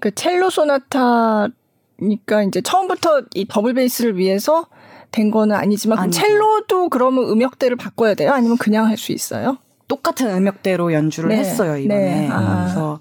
[0.00, 4.66] 그 첼로 소나타니까 이제 처음부터 이 더블 베이스를 위해서
[5.10, 6.10] 된 거는 아니지만 그럼.
[6.10, 8.32] 첼로도 그러면 음역대를 바꿔야 돼요?
[8.32, 9.58] 아니면 그냥 할 수 있어요?
[9.88, 11.38] 똑같은 음역대로 연주를 네.
[11.38, 12.00] 했어요 이번에.
[12.04, 12.28] 네.
[12.30, 12.62] 아.
[12.64, 13.00] 그래서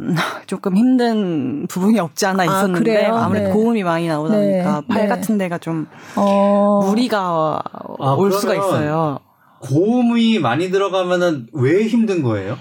[0.00, 0.14] 음,
[0.46, 3.14] 조금 힘든 부분이 없지 않아 있었는데 그래요?
[3.16, 3.52] 아무래도 네.
[3.52, 4.86] 고음이 많이 나오다 보니까 네.
[4.88, 5.06] 팔 네.
[5.08, 6.82] 같은 데가 좀 어.
[6.86, 7.62] 무리가
[8.00, 9.20] 아, 올 수가 있어요.
[9.60, 12.56] 고음이 많이 들어가면은 왜 힘든 거예요?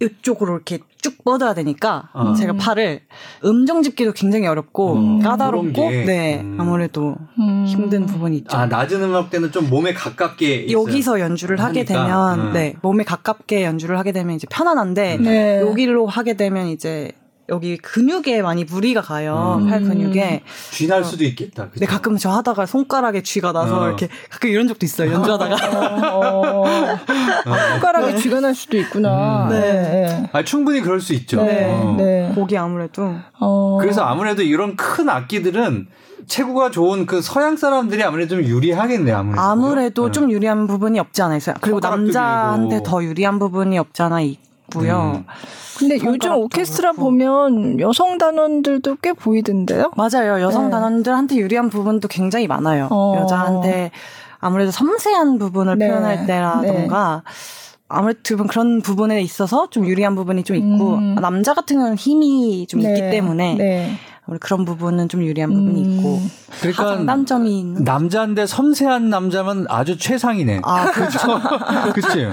[0.00, 2.34] 이쪽으로 이렇게 쭉 뻗어야 되니까 어.
[2.34, 3.02] 제가 팔을
[3.44, 6.56] 음정 집기도 굉장히 어렵고 음, 까다롭고 네 음.
[6.60, 7.64] 아무래도 음.
[7.66, 8.56] 힘든 부분이 있죠.
[8.56, 10.80] 아 낮은 음악 때는 좀 몸에 가깝게 있어요.
[10.80, 12.52] 여기서 연주를 하게 하니까, 되면 음.
[12.52, 15.60] 네 몸에 가깝게 연주를 하게 되면 이제 편안한데 네.
[15.60, 17.12] 여기로 하게 되면 이제
[17.50, 19.68] 여기 근육에 많이 무리가 가요 음.
[19.68, 21.64] 팔 근육에 쥐날 수도 있겠다.
[21.64, 21.72] 그죠?
[21.74, 23.86] 근데 가끔 저 하다가 손가락에 쥐가 나서 어.
[23.86, 26.64] 이렇게 가끔 이런 적도 있어요 연주하다가 어.
[27.72, 29.44] 손가락에 쥐가 날 수도 있구나.
[29.44, 29.48] 음.
[29.50, 29.60] 네.
[29.60, 30.30] 네.
[30.32, 31.42] 아, 충분히 그럴 수 있죠.
[31.42, 31.70] 네.
[31.70, 31.94] 어.
[31.98, 32.32] 네.
[32.34, 33.78] 곡이 아무래도 어.
[33.80, 35.88] 그래서 아무래도 이런 큰 악기들은
[36.26, 39.16] 체구가 좋은 그 서양 사람들이 아무래도 좀 유리하겠네요.
[39.16, 39.40] 아무래도.
[39.42, 40.20] 아무래도 그죠?
[40.20, 41.56] 좀 유리한 부분이 없지 않아 있어요.
[41.60, 42.82] 그리고 남자한테.
[42.82, 44.53] 더 유리한 부분이 없지 않아 있고
[44.86, 45.12] 요.
[45.16, 45.24] 음.
[45.78, 47.10] 근데 요즘 오케스트라 그렇고.
[47.10, 49.92] 보면 여성 단원들도 꽤 보이던데요?
[49.96, 50.40] 맞아요.
[50.40, 50.70] 여성 네.
[50.70, 52.88] 단원들한테 유리한 부분도 굉장히 많아요.
[52.90, 53.16] 어.
[53.20, 53.90] 여자한테
[54.40, 55.88] 아무래도 섬세한 부분을 네.
[55.88, 57.22] 표현할 때라던가
[57.88, 61.14] 아무래도 좀 그런 부분에 있어서 좀 유리한 부분이 좀 있고 음.
[61.16, 63.10] 남자 같은 경우는 힘이 좀 있기 네.
[63.10, 63.92] 때문에 네.
[64.26, 65.90] 아무래도 그런 부분은 좀 유리한 부분이 음.
[65.90, 66.20] 있고
[66.60, 70.60] 그러니까 가장 단점이 있는 남자인데 섬세한 남자면 아주 최상이네.
[70.64, 71.18] 아 그렇죠.
[71.94, 72.24] 그치?
[72.24, 72.32] 어.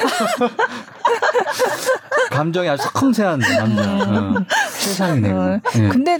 [2.30, 3.92] 감정이 아주 섬세한 남자.
[3.92, 4.34] 어.
[4.80, 5.30] 최상이네.
[5.32, 5.88] 어, 예.
[5.88, 6.18] 근데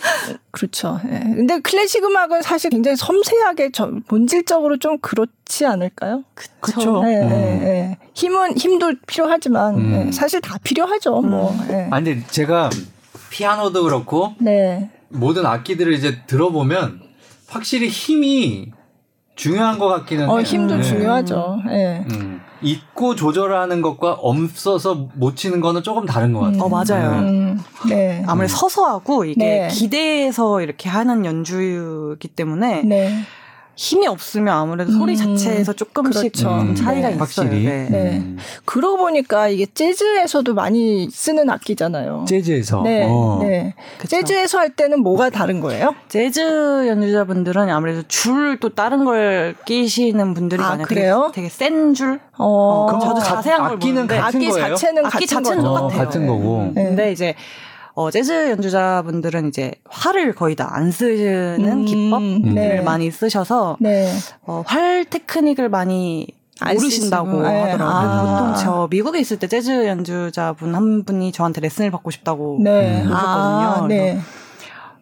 [0.50, 1.00] 그렇죠.
[1.06, 1.20] 예.
[1.20, 6.24] 근데 클래식 음악은 사실 굉장히 섬세하게 저- 본질적으로 좀 그렇지 않을까요?
[6.60, 7.02] 그쵸.
[7.06, 7.30] 예, 음.
[7.30, 7.98] 예, 예.
[8.14, 10.06] 힘은 힘도 필요하지만 음.
[10.08, 11.20] 예, 사실 다 필요하죠.
[11.22, 11.56] 뭐.
[11.70, 11.88] 예.
[11.90, 12.70] 아니, 근데 제가
[13.30, 14.90] 피아노도 그렇고 네.
[15.08, 17.00] 모든 악기들을 이제 들어보면
[17.48, 18.72] 확실히 힘이
[19.36, 20.32] 중요한 것 같기는 해요.
[20.32, 20.82] 어, 힘도 네.
[20.82, 21.60] 중요하죠.
[21.70, 22.04] 예.
[22.12, 22.40] 음.
[22.62, 26.62] 있고 조절하는 것과 없어서 못 치는 거는 조금 다른 것 같아요.
[26.62, 27.20] 어 맞아요.
[27.20, 28.22] 음, 네.
[28.26, 29.68] 아무래도 서서 하고 이게 네.
[29.68, 33.14] 기대서 이렇게 하는 연주이기 때문에 네.
[33.82, 36.48] 힘이 없으면 아무래도 소리 음, 자체에서 조금씩 그렇죠.
[36.50, 37.14] 좀 차이가 네.
[37.14, 37.18] 있어요.
[37.18, 37.64] 확실히.
[37.64, 37.88] 네.
[37.90, 38.18] 네.
[38.18, 38.36] 음.
[38.66, 42.26] 그러고 보니까 이게 재즈에서도 많이 쓰는 악기잖아요.
[42.28, 42.82] 재즈에서.
[42.82, 43.38] 네, 어.
[43.40, 43.74] 네.
[43.96, 44.08] 그쵸.
[44.18, 45.94] 재즈에서 할 때는 뭐가 다른 거예요?
[46.08, 50.86] 재즈 연주자분들은 아무래도 줄 또 다른 걸 끼시는 분들이 아, 많아요.
[50.86, 51.30] 그래요?
[51.34, 52.20] 되게, 되게 센 줄.
[52.36, 54.74] 어, 그럼 저도 가- 자세한 걸 악기는 모르는데 같은 악기 거예요?
[54.74, 55.72] 자체는 악기 같은 자체는 거죠.
[55.72, 56.04] 어, 똑같아요.
[56.04, 56.72] 같은 거고.
[56.74, 56.84] 네.
[56.84, 57.34] 근데 이제
[58.00, 62.80] 어, 재즈 연주자분들은 이제 활을 거의 다 안 쓰는 음, 기법들을 네.
[62.80, 64.10] 많이 쓰셔서 네.
[64.46, 66.28] 어, 활 테크닉을 많이
[66.60, 67.60] 안 모르신다고 네.
[67.62, 67.88] 하더라고요.
[67.88, 68.52] 아.
[68.52, 73.02] 보통 저 미국에 있을 때 재즈 연주자분 한 분이 저한테 레슨을 받고 싶다고 네.
[73.02, 73.12] 음.
[73.12, 73.88] 아, 오셨거든요.
[73.88, 74.18] 네.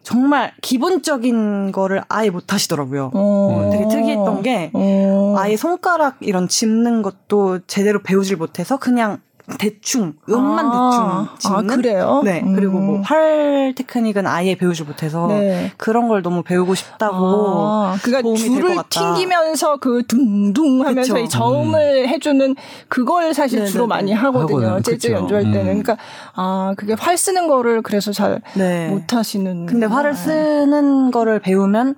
[0.03, 3.11] 정말 기본적인 거를 아예 못 하시더라고요.
[3.13, 3.69] 어.
[3.71, 5.35] 되게 특이했던 게 어.
[5.37, 9.19] 아예 손가락 이런 짚는 것도 제대로 배우질 못해서 그냥
[9.57, 12.21] 대충 음만 아, 대충 짚는 아, 그래요?
[12.23, 12.55] 네 음.
[12.55, 15.71] 그리고 뭐 활 테크닉은 아예 배우질 못해서 네.
[15.77, 18.75] 그런 걸 너무 배우고 싶다고 아, 그러니까 줄을.
[18.89, 21.23] 튕기면서 그 둥둥 하면서 그쵸.
[21.25, 22.55] 이 저음을 해주는
[22.87, 23.71] 그걸 사실 네네네.
[23.71, 24.57] 주로 많이 하거든요.
[24.57, 24.81] 하거든요.
[24.81, 25.19] 재즈 그쵸.
[25.19, 25.59] 연주할 때는.
[25.59, 25.83] 음.
[25.83, 25.97] 그러니까
[26.35, 28.89] 아, 그게 활 쓰는 거를 그래서 잘 네.
[28.89, 29.65] 못 하시는.
[29.65, 31.95] 근데 활을 쓰는 거를 배우면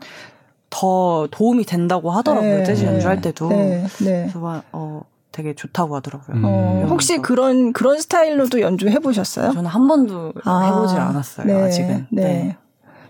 [0.69, 2.57] 더 도움이 된다고 하더라고요.
[2.59, 2.63] 네.
[2.63, 3.49] 재즈 연주할 때도.
[3.49, 4.21] 네, 네.
[4.23, 6.37] 그래서 막, 어, 되게 좋다고 하더라고요.
[6.37, 6.41] 음.
[6.45, 7.19] 어, 혹시.
[7.19, 9.51] 그런 그런 스타일로도 연주해 보셨어요?
[9.51, 11.47] 저는 한 번도 해보질 않았어요.
[11.47, 12.07] 네, 아직은.
[12.11, 12.57] 네.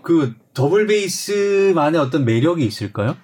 [0.02, 3.16] 그 더블 베이스만의 어떤 매력이 있을까요?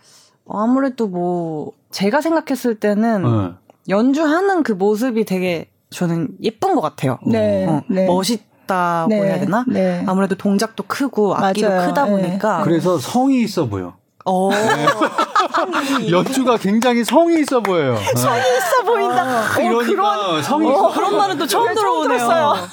[0.45, 3.55] 어, 아무래도 뭐 제가 생각했을 때는 어.
[3.89, 7.19] 연주하는 그 모습이 되게 저는 예쁜 것 같아요.
[7.27, 8.07] 네, 어, 네.
[8.07, 9.65] 멋있 다고 네, 해야 되나?
[9.67, 10.05] 네.
[10.07, 11.89] 아무래도 동작도 크고 악기도 맞아요.
[11.89, 12.11] 크다 네.
[12.11, 13.97] 보니까 그래서 성이 있어 보여.
[14.31, 14.51] 어,
[16.11, 17.97] 연주가 굉장히 성이 있어 보여요.
[18.15, 19.59] 성이 있어 보인다.
[19.59, 20.93] 이러니까 성이 있어.
[20.93, 22.19] 그런 말은 또 처음 들어보네요.
[22.19, 22.69] 들었어요.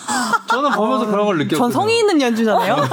[0.47, 1.59] 저는 보면서 그런 걸 느꼈거든요.
[1.59, 2.75] 전 성의 있는 연주자네요.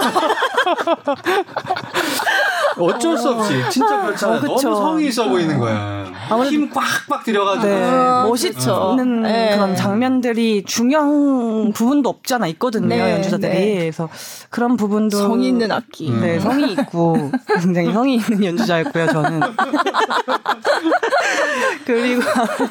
[2.84, 4.38] 어쩔 수 없이 진짜 그렇잖아요.
[4.38, 4.40] 어.
[4.40, 6.02] 너무 성이 있어 보이는 거야.
[6.48, 7.66] 힘 꽉꽉 들여가지고.
[7.66, 7.82] 네.
[7.84, 8.94] 아, 그쵸.
[8.96, 9.50] 멋있는 네.
[9.54, 13.74] 그런 장면들이 중요한 부분도 없잖아 있거든요 네, 연주자들이 네.
[13.80, 14.08] 그래서
[14.50, 16.10] 그런 부분도 성의 있는 악기.
[16.10, 16.20] 음.
[16.20, 19.40] 네 성이 있고 굉장히 성이 있는 연주자였고요 저는
[21.84, 22.22] 그리고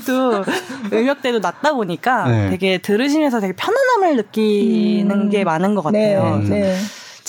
[0.08, 0.44] 또
[0.96, 2.50] 음역대도 낮다 보니까 네.
[2.50, 5.30] 되게 들으시면서 되게 편안함을 느끼는 음.
[5.30, 6.50] 게 많은 것 네, 같아요 음.
[6.50, 6.78] 네.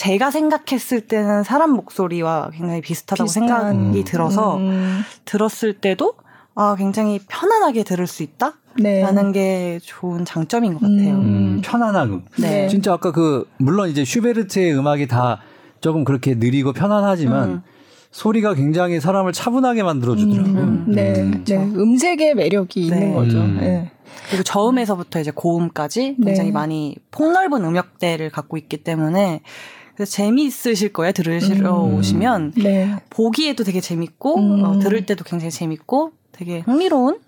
[0.03, 3.49] 제가 생각했을 때는 사람 목소리와 굉장히 비슷하다고 비슷한.
[3.49, 4.05] 생각이 음.
[4.05, 6.15] 들어서 음, 들었을 때도
[6.57, 9.01] 아 굉장히 편안하게 들을 수 있다 네.
[9.01, 11.15] 라는 게 좋은 장점인 것 같아요.
[11.15, 11.21] 음.
[11.21, 12.25] 음, 편안함.
[12.41, 12.67] 네.
[12.67, 15.39] 진짜 아까 그 물론 이제 슈베르트의 음악이 다
[15.81, 17.63] 조금 그렇게 느리고 편안하지만 음.
[18.11, 20.63] 소리가 굉장히 사람을 차분하게 만들어 주더라고요.
[20.63, 21.45] 음, 네, 음.
[21.47, 21.57] 네.
[21.57, 22.97] 음색의 매력이 네.
[22.97, 23.39] 있는 거죠.
[23.39, 23.59] 음.
[23.61, 23.93] 네.
[24.31, 26.53] 그리고 저음에서부터 이제 고음까지 굉장히 네.
[26.53, 29.43] 많이 폭넓은 음역대를 갖고 있기 때문에
[29.95, 31.13] 그래서 재미있으실 거예요.
[31.13, 31.95] 들으시러 음.
[31.95, 32.97] 오시면 네.
[33.11, 34.65] 보기에도 되게 재밌고 음.
[34.65, 37.21] 어, 들을 때도 굉장히 재밌고 되게 흥미로운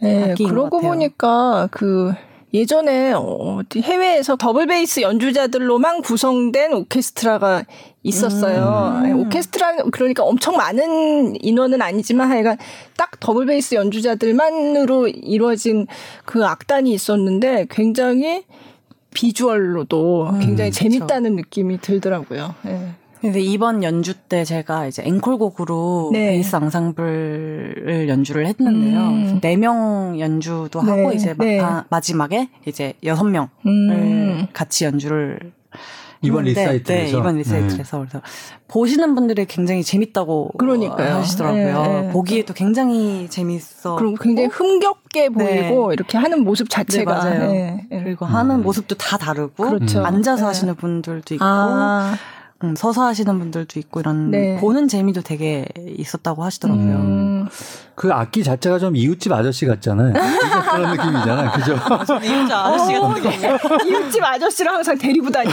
[0.00, 0.80] 네, 그러고.
[0.80, 2.12] 보니까 그
[2.52, 7.64] 예전에 어디 해외에서 더블 베이스 연주자들로만 구성된 오케스트라가
[8.02, 8.94] 있었어요.
[8.96, 9.02] 음.
[9.04, 12.58] 아니, 오케스트라 그러니까 엄청 많은 인원은 아니지만 하여간
[12.96, 15.86] 딱 더블 베이스 연주자들만으로 이루어진
[16.24, 18.44] 그 악단이 있었는데 굉장히
[19.14, 20.84] 비주얼로도 음, 굉장히 그쵸.
[20.84, 22.54] 재밌다는 느낌이 들더라고요.
[22.66, 22.94] 예.
[23.20, 26.30] 근데 이번 연주 때 제가 이제 앵콜곡으로 네.
[26.30, 28.98] 베이스 앙상블을 연주를 했는데요.
[28.98, 29.40] 음.
[29.42, 31.60] 네명 연주도 하고 네, 이제 네.
[31.60, 34.46] 마, 마지막에 이제 여섯 명을 음.
[34.54, 35.52] 같이 연주를
[36.22, 37.12] 이번 했는데, 리사이틀에서?
[37.12, 38.20] 네, 이번 리사이틀에서 그래서
[38.68, 41.16] 보시는 분들이 굉장히 재밌다고 그러니까요.
[41.16, 41.82] 하시더라고요.
[41.82, 42.10] 네, 네.
[42.10, 43.96] 보기에도 굉장히 재밌어.
[43.96, 45.94] 그리고 굉장히 흥겹게 보이고 네.
[45.94, 47.52] 이렇게 하는 모습 네, 자체가 맞아요.
[47.52, 48.02] 네, 네.
[48.04, 48.34] 그리고 음.
[48.34, 50.04] 하는 모습도 다 다르고 그렇죠.
[50.04, 50.46] 앉아서 네.
[50.46, 52.14] 하시는 분들도 있고 아,
[52.62, 54.58] 음, 서서 하시는 분들도 있고 이런 네.
[54.60, 55.64] 보는 재미도 되게
[55.96, 56.96] 있었다고 하시더라고요.
[56.96, 57.48] 음,
[57.94, 60.12] 그 악기 자체가 좀 이웃집 아저씨 같잖아요.
[60.70, 61.50] 그런 느낌이잖아요.
[61.52, 61.72] 그죠?
[62.24, 63.30] 이웃집 아저씨 어, 같은 거.
[63.30, 63.58] 네.
[63.90, 65.50] 이웃집 아저씨랑 항상 데리고 다녀.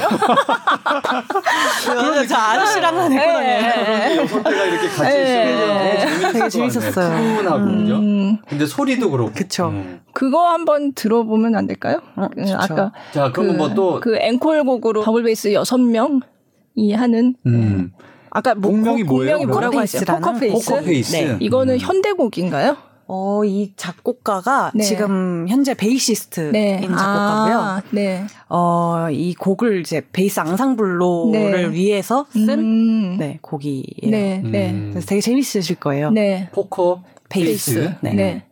[1.86, 4.22] 그러면 저 아저씨랑만 데리고 다녀요.
[4.22, 5.96] 여섯 개가 이렇게 같이 네.
[5.98, 7.16] 있으면 되게 재밌었어요.
[7.18, 7.58] 훈훈하고?
[7.64, 9.32] 음, 근데 소리도 그렇고.
[9.34, 9.68] 그쵸.
[9.70, 10.02] 음.
[10.14, 12.02] 그거 한번 들어보면 안 될까요?
[12.16, 12.58] 어, 그 좋죠.
[12.60, 17.92] 아까 자, 그럼 뭐또그 앵콜곡으로 더블 베이스 여섯 명이 하는 음.
[18.30, 19.38] 아까 뭐 곡명이 곡- 뭐예요?
[19.46, 20.02] 뭐라고 했어요?
[20.06, 20.70] 포커페이스라는 포커페이스.
[20.70, 21.16] 포커페이스.
[21.16, 21.38] 네.
[21.40, 21.80] 이거는 음.
[21.80, 22.78] 현대곡인가요?
[23.08, 24.84] 어, 이 작곡가가 네.
[24.84, 27.58] 지금 현재 베이시스트인 작곡가고요.
[27.58, 28.26] 아, 네.
[28.50, 31.72] 어, 이 곡을 이제 베이스 앙상블로를 네.
[31.72, 34.12] 위해서 쓴 음, 네, 곡이에요.
[34.12, 34.72] 네, 네.
[34.72, 34.90] 음.
[34.92, 36.12] 그래서 되게 재밌으실 거예요.
[36.12, 36.50] 네.
[36.52, 37.74] 포커 페이스.
[37.76, 37.96] 베이스.
[38.02, 38.44] 네.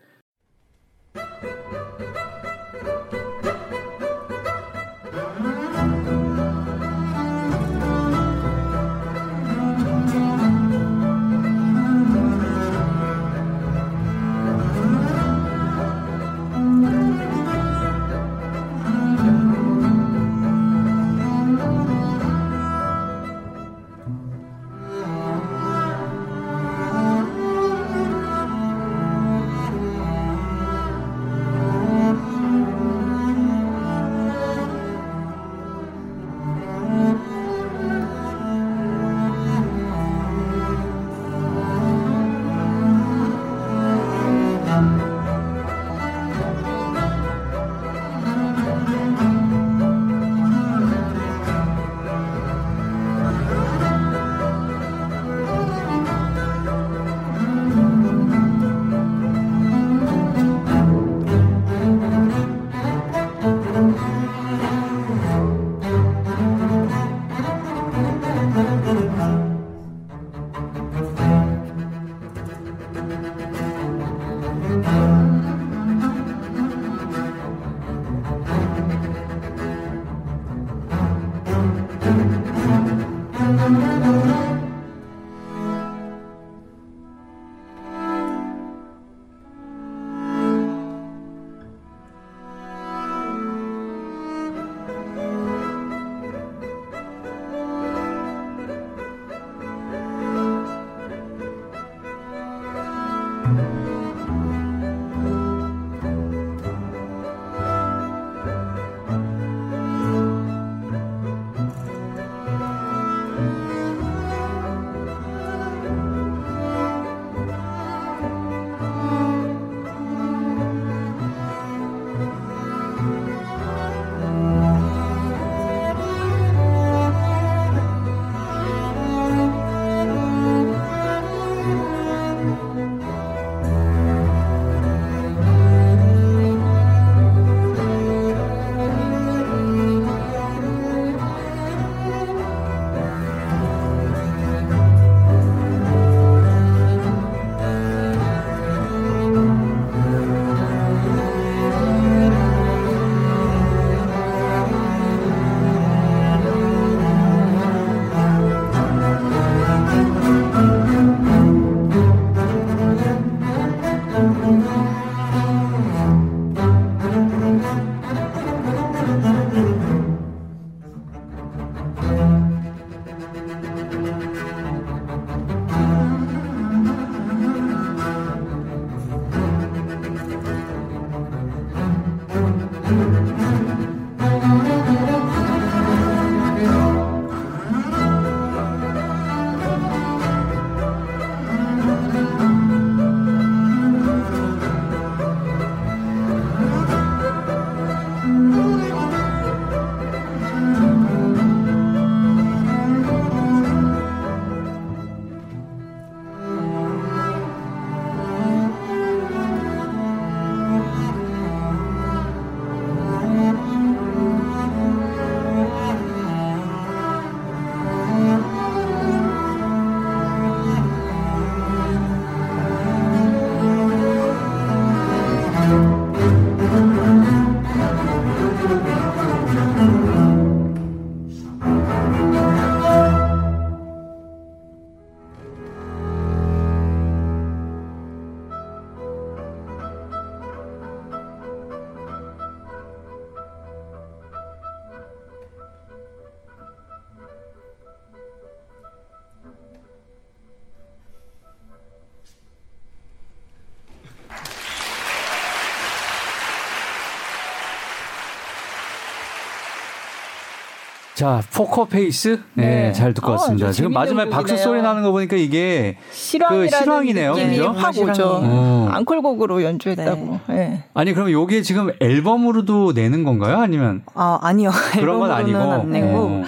[261.15, 262.41] 자, 포커 페이스?
[262.55, 262.91] 네, 네.
[262.91, 263.71] 잘 듣고 어, 왔습니다.
[263.71, 264.63] 지금 마지막에 박수 곡이네요.
[264.63, 267.71] 소리 나는 거 보니까 이게 실황이라는 그 실황이네요, 그죠?
[267.71, 268.41] 확 오죠.
[268.43, 268.89] 어.
[268.91, 270.39] 앙콜곡으로 연주했다고.
[270.49, 270.83] 예.
[270.93, 273.59] 아니 그럼 요게 지금 앨범으로도 내는 건가요?
[273.59, 276.43] 아니면 아 아니요 그런 건 아니고 앨범으로는 안 내고 어.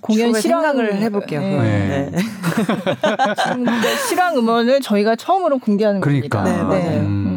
[0.00, 1.42] 공연 추후에 실황 생각을 해볼게요.
[1.42, 1.48] 예.
[1.48, 2.10] 네.
[2.12, 2.22] 네.
[2.22, 6.44] 그 실황 음원을 저희가 처음으로 공개하는 그러니까.
[6.44, 6.56] 겁니다.
[6.56, 7.00] 네, 맞아요.
[7.00, 7.31] 음.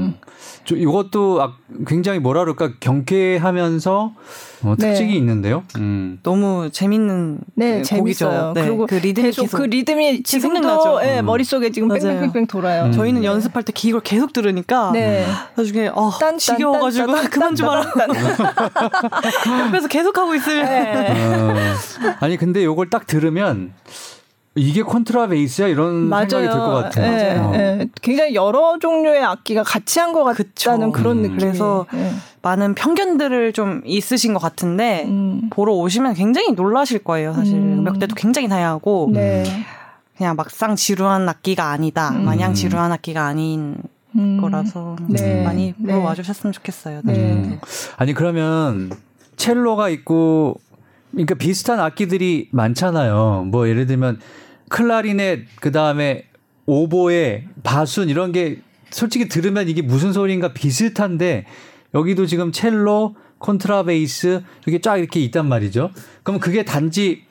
[0.65, 1.53] 저 이것도 아,
[1.85, 4.13] 굉장히 뭐라 그럴까 경쾌하면서
[4.63, 4.87] 어, 네.
[4.87, 5.63] 특징이 있는데요.
[5.77, 6.19] 음.
[6.23, 8.29] 너무 재밌는 네, 네, 재밌어요.
[8.29, 8.53] 곡이죠.
[8.55, 11.01] 네, 그리고 그 리듬이 계속, 계속 그 리듬이 지금도.
[11.03, 11.25] 예, 음.
[11.25, 12.01] 머릿속에 지금 맞아요.
[12.01, 12.85] 뺑뺑뺑뺑 돌아요.
[12.85, 12.91] 음.
[12.91, 15.27] 저희는 연습할 때 이걸 계속 들으니까 네.
[15.55, 17.85] 나중에 어, 딴, 지겨워 가지고 딴, 딴, 그만 좀 하라.
[19.67, 20.63] 옆에서 계속 하고 있을.
[20.63, 21.11] 네.
[21.11, 21.53] 어.
[22.19, 23.71] 아니 근데 요걸 딱 들으면
[24.57, 27.11] 이게 콘트라 베이스야 이런 생각이 들 것 같아요.
[27.11, 27.51] 예, 어.
[27.55, 27.87] 예.
[28.01, 31.03] 굉장히 여러 종류의 악기가 같이 한 것 같다는 그쵸.
[31.03, 31.21] 그런 음.
[31.23, 31.37] 느낌.
[31.39, 31.85] 그래서
[32.41, 35.49] 많은 편견들을 좀 있으신 것 같은데 음.
[35.49, 37.33] 보러 오시면 굉장히 놀라실 거예요.
[37.33, 37.79] 사실 음.
[37.79, 39.43] 음역대도 굉장히 다양하고 네.
[40.17, 42.11] 그냥 막상 지루한 악기가 아니다.
[42.11, 42.23] 음.
[42.23, 43.75] 마냥 지루한 악기가 아닌
[44.15, 44.39] 음.
[44.39, 45.43] 거라서 네.
[45.43, 45.91] 많이 네.
[45.93, 47.01] 보러 와주셨으면 좋겠어요.
[47.03, 47.13] 네.
[47.13, 47.59] 음.
[47.97, 48.89] 아니 그러면
[49.35, 50.61] 첼로가 있고
[51.11, 53.47] 그러니까 비슷한 악기들이 많잖아요.
[53.51, 54.19] 뭐 예를 들면
[54.69, 56.25] 클라리넷 그 다음에
[56.65, 61.45] 오보에 바순 이런 게 솔직히 들으면 이게 무슨 소리인가 비슷한데
[61.93, 65.91] 여기도 지금 첼로, 콘트라베이스 이게 쫙 이렇게 있단 말이죠.
[66.23, 67.23] 그럼 그게 단지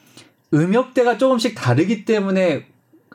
[0.52, 2.66] 음역대가 조금씩 다르기 때문에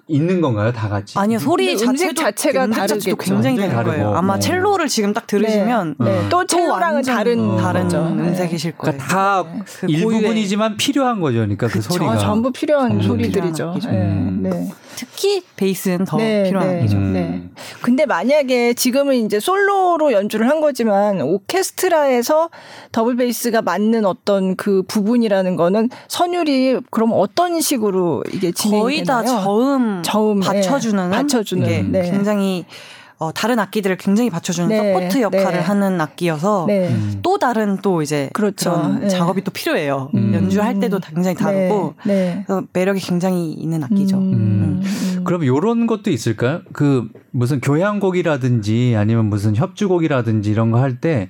[0.09, 1.17] 있는 건가요, 다 같이?
[1.17, 3.15] 아니요 소리 자체도 자체가 다르겠죠.
[3.15, 3.99] 굉장히 다른 거예요.
[4.03, 4.17] 다르고.
[4.17, 4.39] 아마 어.
[4.39, 6.05] 첼로를 지금 딱 들으시면 네.
[6.23, 6.29] 네.
[6.29, 8.03] 또또 첼로랑은 다른 다른 거죠.
[8.09, 8.27] 네.
[8.29, 8.97] 음색이실 거예요.
[8.97, 9.43] 그러니까 다
[9.79, 11.37] 그 일부분이지만 필요한 거죠.
[11.37, 11.93] 그러니까 그 그쵸.
[11.93, 12.11] 소리가.
[12.13, 13.01] 아, 전부 필요한 음.
[13.01, 13.75] 소리들이죠.
[13.75, 13.91] 필요한 악기죠.
[13.91, 14.69] 네.
[14.99, 16.79] 특히 베이스는 더 네, 필요한 네.
[16.79, 16.97] 악기죠.
[16.97, 17.13] 음.
[17.13, 17.41] 네.
[17.81, 22.49] 근데 만약에 지금은 이제 솔로로 연주를 한 거지만 오케스트라에서
[22.91, 29.21] 더블 베이스가 맞는 어떤 그 부분이라는 거는 선율이 그럼 어떤 식으로 이게 진행이 거의 다
[29.21, 29.41] 되나요?
[29.41, 31.15] 저음, 저음, 받쳐주는 네.
[31.15, 32.11] 받쳐주는, 이게 네.
[32.11, 32.65] 굉장히
[33.19, 35.59] 어, 다른 악기들을 굉장히 받쳐주는 네, 서포트 역할을 네.
[35.59, 36.87] 하는 악기여서 네.
[36.87, 37.19] 음.
[37.21, 38.71] 또 다른 또 이제 그렇죠.
[38.71, 39.09] 런 네.
[39.09, 40.09] 작업이 또 필요해요.
[40.15, 40.33] 음.
[40.33, 42.13] 연주할 때도 굉장히 다르고 네.
[42.13, 42.43] 네.
[42.47, 44.17] 그래서 매력이 굉장히 있는 악기죠.
[44.17, 44.81] 음.
[44.83, 45.21] 음.
[45.25, 46.61] 그럼 요런 것도 있을까요?
[46.71, 51.29] 그 무슨 교향곡이라든지 아니면 무슨 협주곡이라든지 이런 거 할 때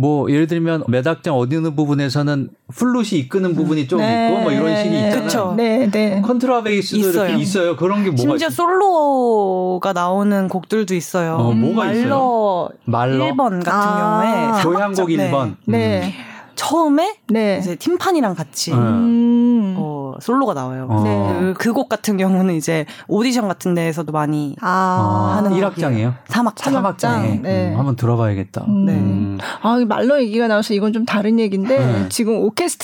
[0.00, 4.30] 뭐 예를 들면 몇 악장 어디 어느 부분에서는 플룻이 이끄는 부분이 좀 네.
[4.30, 5.24] 있고 뭐 이런 식이 있잖아요.
[5.24, 5.54] 그쵸.
[5.54, 6.22] 네, 네.
[6.22, 7.24] 컨트라베이스도 있어요.
[7.26, 7.76] 이렇게 있어요.
[7.76, 8.50] 그런 게 뭐가 심지어 있어요?
[8.50, 11.34] 솔로가 나오는 곡들도 있어요.
[11.34, 14.62] 어, 뭐가 말러 말러 1번 같은 아.
[14.62, 15.30] 경우에 교향곡 네.
[15.30, 15.56] 1번.
[15.66, 16.14] 네.
[16.54, 17.58] 처음에 네.
[17.58, 18.78] 이제 팀판이랑 같이 음.
[18.78, 19.76] 음.
[20.16, 20.86] 어, 솔로가 나와요.
[20.88, 21.02] 어.
[21.02, 21.52] 네.
[21.54, 25.34] 그 곡 같은 경우는 이제 오디션 같은 데에서도 많이 아.
[25.36, 26.14] 하는 1악장이에요?
[26.28, 26.70] 3악장.
[26.72, 27.42] 삼악장.
[27.42, 27.72] 네.
[27.72, 28.64] 음, 한번 들어봐야겠다.
[28.66, 28.84] 음.
[28.86, 28.92] 네.
[28.94, 29.38] 음.
[29.62, 32.08] 아, 이 말러 얘기가 나와서 이건 좀 다른 얘기인데 네.
[32.08, 32.36] 지금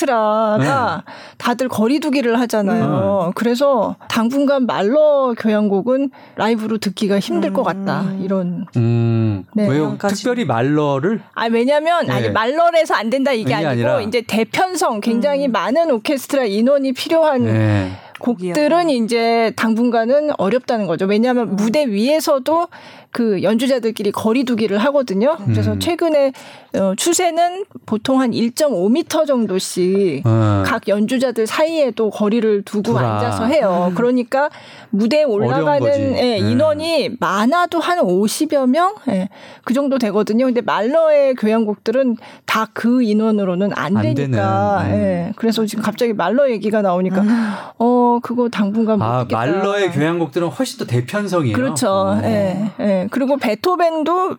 [0.07, 1.03] 오케스트라가
[1.39, 3.33] 다들 거리두기를 하잖아요.
[3.35, 8.05] 그래서 당분간 말러 교향곡은 라이브로 듣기가 힘들 것 같다.
[8.21, 8.67] 이런.
[8.77, 9.45] 음.
[9.55, 9.69] 네.
[9.69, 9.85] 왜요?
[9.87, 10.15] 그런까지.
[10.17, 12.13] 특별히 말러를 아 왜냐면 네.
[12.13, 14.01] 아니 말러에서 안 된다 이게 이게 아니고 아니라.
[14.01, 17.91] 이제 대편성 굉장히 많은 오케스트라 인원이 필요 한 네.
[18.21, 21.07] 곡들은 이제 당분간은 어렵다는 거죠.
[21.07, 21.57] 왜냐하면 음.
[21.57, 22.69] 무대 위에서도
[23.17, 25.39] 그 연주자들끼리 거리두기를 하거든요.
[25.47, 25.81] 그래서 음.
[25.81, 26.33] 최근에
[26.75, 30.63] 어, 추세는 보통 한 1.5m 정도씩 어.
[30.67, 33.15] 각 연주자들 사이에도 거리를 두고 두라.
[33.15, 33.91] 앉아서 해요.
[33.95, 34.51] 그러니까
[34.91, 35.25] 무대에.
[35.25, 35.87] 올라가는
[36.17, 36.37] 예, 네.
[36.39, 38.95] 인원이 많아도 한 50여 명?
[39.09, 39.31] 예,
[39.65, 40.45] 그 정도 되거든요.
[40.45, 44.83] 근데 말러의 교향곡들은 다 그 인원으로는 안 안 되니까.
[44.89, 44.91] 음.
[44.93, 49.39] 예, 그래서 지금 갑자기 말러 얘기가 나오니까 어, 그거 당분간 못 아, 듣겠다.
[49.39, 51.57] 말러의 교향곡들은 훨씬 더 대편성이에요.
[51.57, 51.89] 그렇죠.
[51.89, 52.21] 어.
[52.25, 53.06] 예, 예.
[53.11, 54.37] 그리고 베토벤도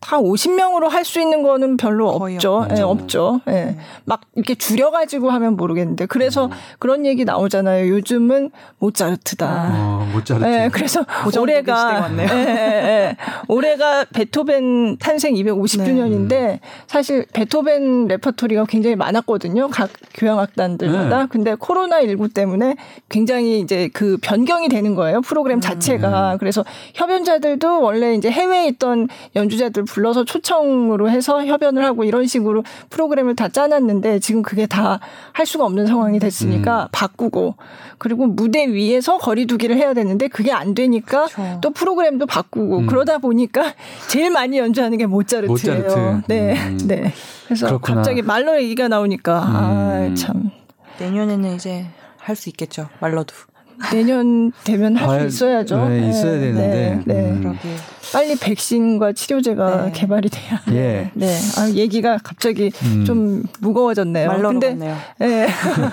[0.00, 2.58] 다 50명으로 할 수 있는 거는 별로 없죠.
[2.58, 2.74] 없죠.
[2.76, 3.40] 예, 없죠.
[3.48, 3.76] 예.
[4.04, 6.06] 막 이렇게 줄여 가지고 하면 모르겠는데.
[6.06, 6.50] 그래서 음.
[6.78, 7.88] 그런 얘기 나오잖아요.
[7.88, 9.70] 요즘은 모차르트다.
[9.72, 10.46] 어, 모차르트.
[10.46, 11.04] 예, 그래서
[11.38, 12.08] 올해가.
[12.16, 13.16] 예, 예, 예.
[13.48, 16.60] 올해가 베토벤 탄생 250주년인데 네.
[16.86, 19.68] 사실 베토벤 레퍼토리가 굉장히 많았거든요.
[19.68, 21.18] 각 교향악단들마다.
[21.18, 21.26] 네.
[21.28, 22.76] 근데 코로나 19 때문에
[23.08, 25.20] 굉장히 이제 그 변경이 되는 거예요.
[25.22, 25.60] 프로그램 음.
[25.60, 26.36] 자체가.
[26.38, 33.34] 그래서 협연자들도 원래 이제 해외에 있던 연주자들 불러서 초청으로 해서 협연을 하고 이런 식으로 프로그램을
[33.36, 35.00] 다 짜놨는데 지금 그게 다
[35.32, 36.88] 할 수가 없는 상황이 됐으니까 음.
[36.92, 37.54] 바꾸고
[37.98, 41.58] 그리고 무대 위에서 거리두기를 해야 되는데 그게 안 되니까 그렇죠.
[41.60, 42.86] 또 프로그램도 바꾸고 음.
[42.86, 43.72] 그러다 보니까
[44.08, 45.50] 제일 많이 연주하는 게 모차르트예요.
[45.52, 46.22] 모차르트.
[46.28, 46.78] 네, 음.
[46.86, 47.12] 네.
[47.46, 47.96] 그래서 그렇구나.
[47.96, 49.56] 갑자기 말로 얘기가 나오니까 음.
[49.56, 50.50] 아 참.
[50.98, 51.86] 내년에는 이제
[52.18, 52.88] 할 수 있겠죠.
[53.00, 53.34] 말러도.
[53.92, 55.88] 내년 되면 할 수 있어야죠.
[55.88, 57.02] 네, 있어야 되는데.
[57.04, 57.30] 네, 네.
[57.30, 57.40] 음.
[57.40, 57.58] 그러게.
[58.12, 59.92] 빨리 백신과 치료제가 네.
[59.92, 60.60] 개발이 돼야.
[60.72, 61.10] 예.
[61.14, 61.38] 네.
[61.58, 63.04] 아, 얘기가 갑자기 음.
[63.04, 64.26] 좀 무거워졌네요.
[64.28, 64.96] 말로 근데 같네요.
[65.22, 65.46] 예.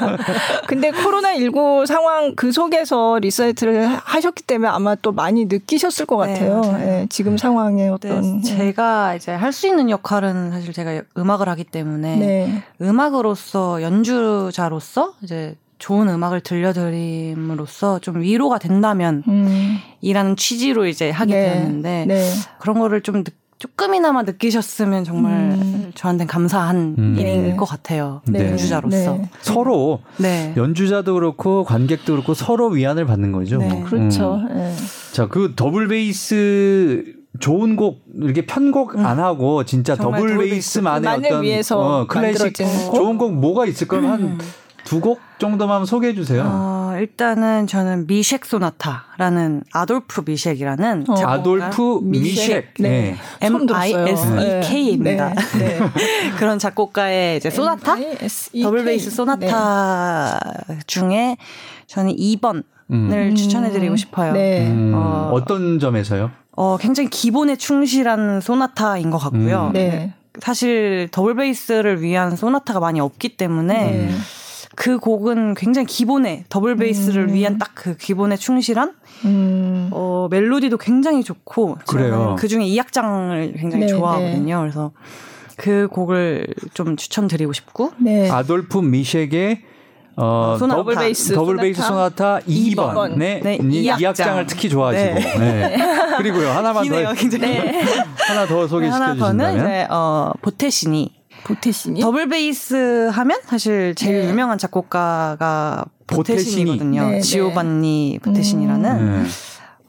[0.68, 6.34] 근데 코로나 19 상황 그 속에서 리사이틀을 하셨기 때문에 아마 또 많이 느끼셨을 것 네,
[6.34, 6.62] 같아요.
[6.62, 6.88] 맞아요.
[6.88, 8.42] 예, 지금 상황의 네, 어떤.
[8.42, 12.64] 제가 이제 할 수 있는 역할은 사실 제가 음악을 하기 때문에 네.
[12.82, 19.78] 음악으로서 연주자로서 이제 좋은 음악을 들려드림으로써 좀 위로가 된다면 음.
[20.02, 21.54] 이라는 취지로 이제 하게 네.
[21.54, 22.30] 되었는데 네.
[22.60, 25.92] 그런 거를 좀 느- 조금이나마 느끼셨으면 정말 음.
[25.96, 27.16] 저한테는 감사한 음.
[27.18, 27.56] 일인 네.
[27.56, 28.22] 것 같아요.
[28.28, 28.52] 네.
[28.52, 29.14] 연주자로서.
[29.14, 29.30] 네.
[29.42, 30.54] 서로 네.
[30.56, 33.58] 연주자도 그렇고 관객도 그렇고 서로 위안을 받는 거죠.
[33.58, 33.68] 네.
[33.68, 33.84] 뭐.
[33.84, 34.36] 그렇죠.
[34.36, 34.58] 음.
[34.60, 34.74] 예.
[35.12, 39.98] 자, 그 더블 베이스 좋은 곡 이렇게 편곡 안 하고 진짜 음.
[39.98, 42.54] 더블 더블 베이스만의 어떤 위해서 어, 클래식?
[42.56, 44.38] 좋은 곡 뭐가 있을 거면 한 음.
[44.88, 46.44] 두 곡 정도만 소개해 주세요.
[46.46, 51.14] 어, 일단은 저는 미쉑 소나타라는 아돌프 미쉑이라는 어.
[51.26, 52.24] 아돌프 미쉑.
[52.24, 52.74] 미쉑.
[52.80, 53.18] 네.
[53.40, 53.48] 네.
[53.48, 54.08] 처음 들었어요.
[54.08, 55.34] M.I.S.E.K.입니다.
[55.60, 55.80] 네.
[55.80, 55.80] 네.
[56.40, 58.64] 그런 작곡가의 이제 소나타 M.I.S.E.K.
[58.64, 60.40] 더블 베이스 소나타
[60.88, 61.38] 중에
[61.88, 63.36] 저는 2번을 음.
[63.36, 64.34] 추천해 드리고 싶어요.
[64.34, 64.68] 네.
[64.68, 65.30] 음, 어.
[65.34, 66.32] 어떤 점에서요?
[66.54, 69.68] 어, 굉장히 기본에 충실한 소나타인 것 같고요.
[69.68, 69.74] 음.
[69.74, 70.14] 네.
[70.40, 74.10] 사실 더블 베이스를 위한 소나타가 많이 없기 때문에 네.
[74.78, 77.34] 그 곡은 굉장히 기본에 더블 베이스를 음.
[77.34, 78.94] 위한 딱 그 기본에 충실한
[79.26, 79.90] 음.
[79.92, 82.36] 어, 멜로디도 굉장히 좋고 그래요.
[82.40, 84.60] 그 중에 이 악장을 굉장히 네, 좋아하거든요.
[84.62, 84.92] 그래서
[85.58, 88.30] 그 곡을 좀 추천드리고 싶고 네.
[88.30, 89.62] 아돌프 미쉑의
[90.16, 90.78] 어, 소나타.
[90.78, 92.76] 더블 베이스 더블 베이스 소나타 2번.
[92.76, 93.18] 2번.
[93.18, 93.40] 네.
[93.44, 94.10] 네, 이, 이이 악장.
[94.10, 95.14] 악장을 특히 좋아하시고.
[95.14, 95.38] 네.
[95.38, 95.78] 네.
[96.18, 96.50] 그리고요.
[96.50, 97.58] 하나만 기네요, 더 굉장히.
[98.28, 99.56] 하나 더 소개시켜 하나 더는 주신다면.
[99.56, 101.17] 이제 어, 보테시니
[101.48, 104.30] 보테시니 더블 베이스 하면 사실 제일 네.
[104.30, 106.66] 유명한 작곡가가 보테시니.
[106.66, 107.02] 보테신이거든요.
[107.04, 107.22] 네, 네.
[107.22, 109.30] 지오반니 보테신이라는 네.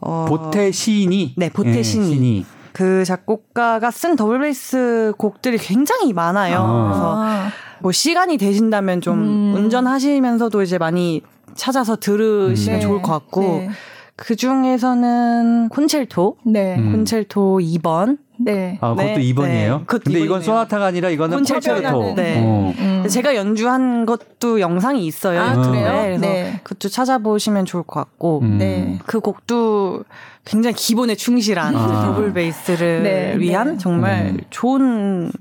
[0.01, 1.35] 어, 보테시니.
[1.37, 2.15] 네, 보테시니.
[2.15, 2.47] 시니.
[2.73, 6.59] 그 작곡가가 쓴 더블 베이스 곡들이 굉장히 많아요.
[6.61, 6.85] 아.
[6.85, 7.49] 그래서 아,
[7.81, 9.55] 뭐 시간이 되신다면 좀 음.
[9.55, 11.23] 운전하시면서도 이제 많이
[11.57, 12.81] 찾아서 들으시면 음.
[12.81, 13.71] 좋을 것 같고 네.
[14.15, 16.77] 그 중에서는 콘첼토, 네.
[16.77, 16.93] 음.
[16.93, 18.19] 콘첼토 2번.
[18.39, 18.79] 네.
[18.81, 19.43] 아, 그것도 네, 2번이에요?
[19.43, 19.69] 네.
[19.87, 20.45] 그것도 근데 이건 2번이네요.
[20.45, 22.15] 소나타가 아니라 이거는 콘체르토.
[22.15, 22.43] 네.
[22.45, 22.73] 어.
[22.79, 23.07] 음.
[23.09, 25.41] 제가 연주한 것도 영상이 있어요.
[25.41, 25.55] 아.
[25.55, 26.03] 그래요?
[26.03, 26.61] 그래서 네.
[26.63, 28.59] 그것도 찾아보시면 좋을 것 같고 음.
[28.59, 28.99] 네.
[29.07, 30.05] 그 곡도
[30.45, 32.07] 굉장히 기본에 충실한 아.
[32.07, 33.79] 더블 베이스를 네, 위한 네.
[33.79, 34.39] 정말 음.
[34.51, 35.33] 좋은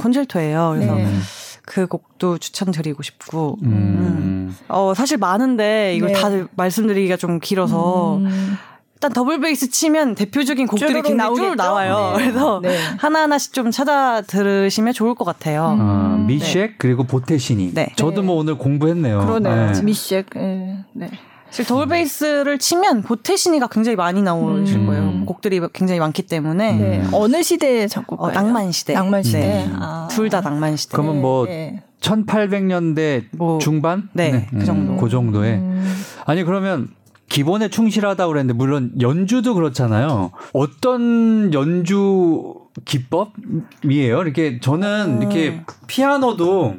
[0.00, 0.72] 콘체르토예요.
[0.74, 1.06] 그래서 네.
[1.64, 3.68] 그 곡도 추천드리고 싶고 음.
[3.68, 4.56] 음.
[4.68, 6.20] 어 사실 많은데 이걸 네.
[6.20, 8.56] 다 말씀드리기가 좀 길어서 음.
[9.02, 11.56] 일단 더블 베이스 치면 대표적인 곡들이 쭉 나오겠죠?
[11.56, 12.14] 나와요.
[12.16, 12.22] 네.
[12.22, 12.78] 그래서 네.
[12.98, 15.76] 하나하나씩 좀 찾아 들으시면 좋을 것 같아요.
[15.76, 16.26] 아, 음.
[16.28, 17.74] 미쉑 그리고 보테시니.
[17.74, 17.88] 네.
[17.96, 18.26] 저도 네.
[18.28, 19.26] 뭐 오늘 공부했네요.
[19.26, 19.72] 그러네요.
[19.72, 19.82] 네.
[19.82, 20.26] 미쉑.
[20.36, 20.84] 예.
[20.92, 21.10] 네.
[21.46, 24.86] 사실 더블 베이스를 치면 보테시니가 굉장히 많이 나오실 음.
[24.86, 25.24] 거예요.
[25.26, 27.00] 곡들이 굉장히 많기 때문에 네.
[27.00, 27.10] 음.
[27.12, 28.26] 어느 시대의 작곡가?
[28.26, 28.92] 어, 낭만 시대.
[28.94, 29.40] 낭만 시대.
[29.40, 29.70] 네.
[29.74, 30.06] 아.
[30.12, 30.92] 둘다 낭만 시대.
[30.92, 31.82] 그러면 뭐 네.
[32.00, 34.08] 1800년대 뭐 중반?
[34.12, 34.96] 네, 그 정도.
[34.96, 35.54] 그 정도에.
[35.54, 35.92] 음.
[36.24, 36.88] 아니 그러면
[37.28, 40.32] 기본에 충실하다고 그랬는데 물론 연주도 그렇잖아요.
[40.52, 42.54] 어떤 연주
[42.84, 44.22] 기법이에요?
[44.22, 45.22] 이렇게 저는 음.
[45.22, 46.76] 이렇게 피아노도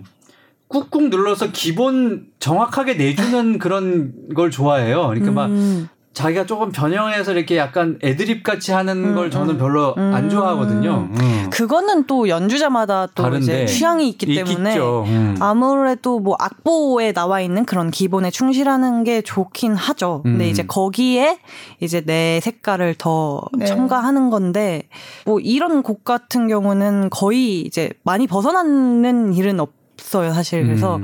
[0.68, 5.08] 꾹꾹 눌러서 기본 정확하게 내주는 그런 걸 좋아해요.
[5.08, 5.88] 그러니까 막 음.
[6.14, 9.58] 자기가 조금 변형해서 이렇게 약간 애드립 같이 하는 음, 걸 저는 음.
[9.58, 10.30] 별로 안 음.
[10.30, 11.10] 좋아하거든요.
[11.12, 11.50] 음.
[11.50, 15.06] 그거는 또 연주자마다 또 다른데 이제 취향이 있기 때문에 있겠죠.
[15.08, 15.36] 음.
[15.40, 20.22] 아무래도 뭐 악보에 나와 있는 그런 기본에 충실하는 게 좋긴 하죠.
[20.24, 20.50] 근데 음.
[20.50, 21.40] 이제 거기에
[21.80, 23.66] 이제 내 색깔을 더 네.
[23.66, 24.84] 첨가하는 건데
[25.26, 30.64] 뭐 이런 곡 같은 경우는 거의 이제 많이 벗어나는 일은 없어요, 사실.
[30.64, 31.04] 그래서 음.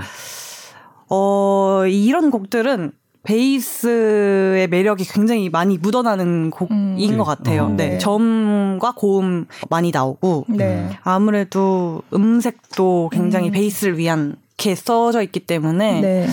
[1.09, 2.91] 어 이런 곡들은
[3.23, 7.17] 베이스의 매력이 굉장히 많이 묻어나는 곡인 음.
[7.17, 7.65] 것 같아요.
[7.65, 7.69] 어.
[7.69, 7.89] 네.
[7.89, 7.97] 네.
[7.97, 10.89] 점과 고음 많이 나오고 네.
[11.03, 13.51] 아무래도 음색도 굉장히 음.
[13.51, 16.27] 베이스를 위한 게 써져 있기 때문에 네.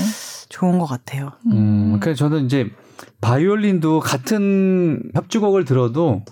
[0.49, 1.33] 좋은 것 같아요.
[1.47, 2.71] 음, 그래서 저는 이제
[3.21, 6.23] 바이올린도 같은 협주곡을 들어도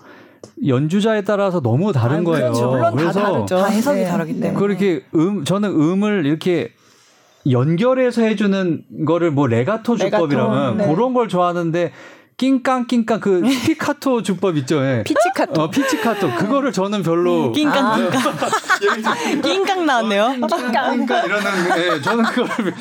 [0.65, 2.51] 연주자에 따라서 너무 다른 아, 거예요.
[2.51, 2.69] 그렇죠.
[2.69, 3.57] 물론 다 그래서 다르죠.
[3.57, 4.05] 다 해석이 네.
[4.05, 4.59] 다르기 때문에.
[4.59, 6.71] 그렇게 음 저는 음을 이렇게
[7.49, 10.95] 연결해서 해주는 거를 뭐 레가토 주법이라면 레가토, 네.
[10.95, 11.91] 그런 걸 좋아하는데
[12.37, 14.83] 낑깡 낑깡 그 피카토 주법 있죠.
[14.83, 15.03] 예.
[15.05, 15.61] 피치카토.
[15.61, 17.97] 어, 피치카토 그거를 저는 별로 낑깡 아.
[17.97, 20.35] 예를 들면 낑깡 나왔네요.
[20.47, 22.73] 낑깡 이러는 예, 저는 그걸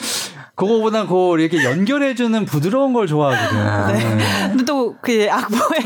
[0.57, 3.87] 그거보다 그 이렇게 연결해주는 부드러운 걸 좋아하거든요.
[3.93, 4.49] 네.
[4.51, 5.79] 근데 또 그 악보에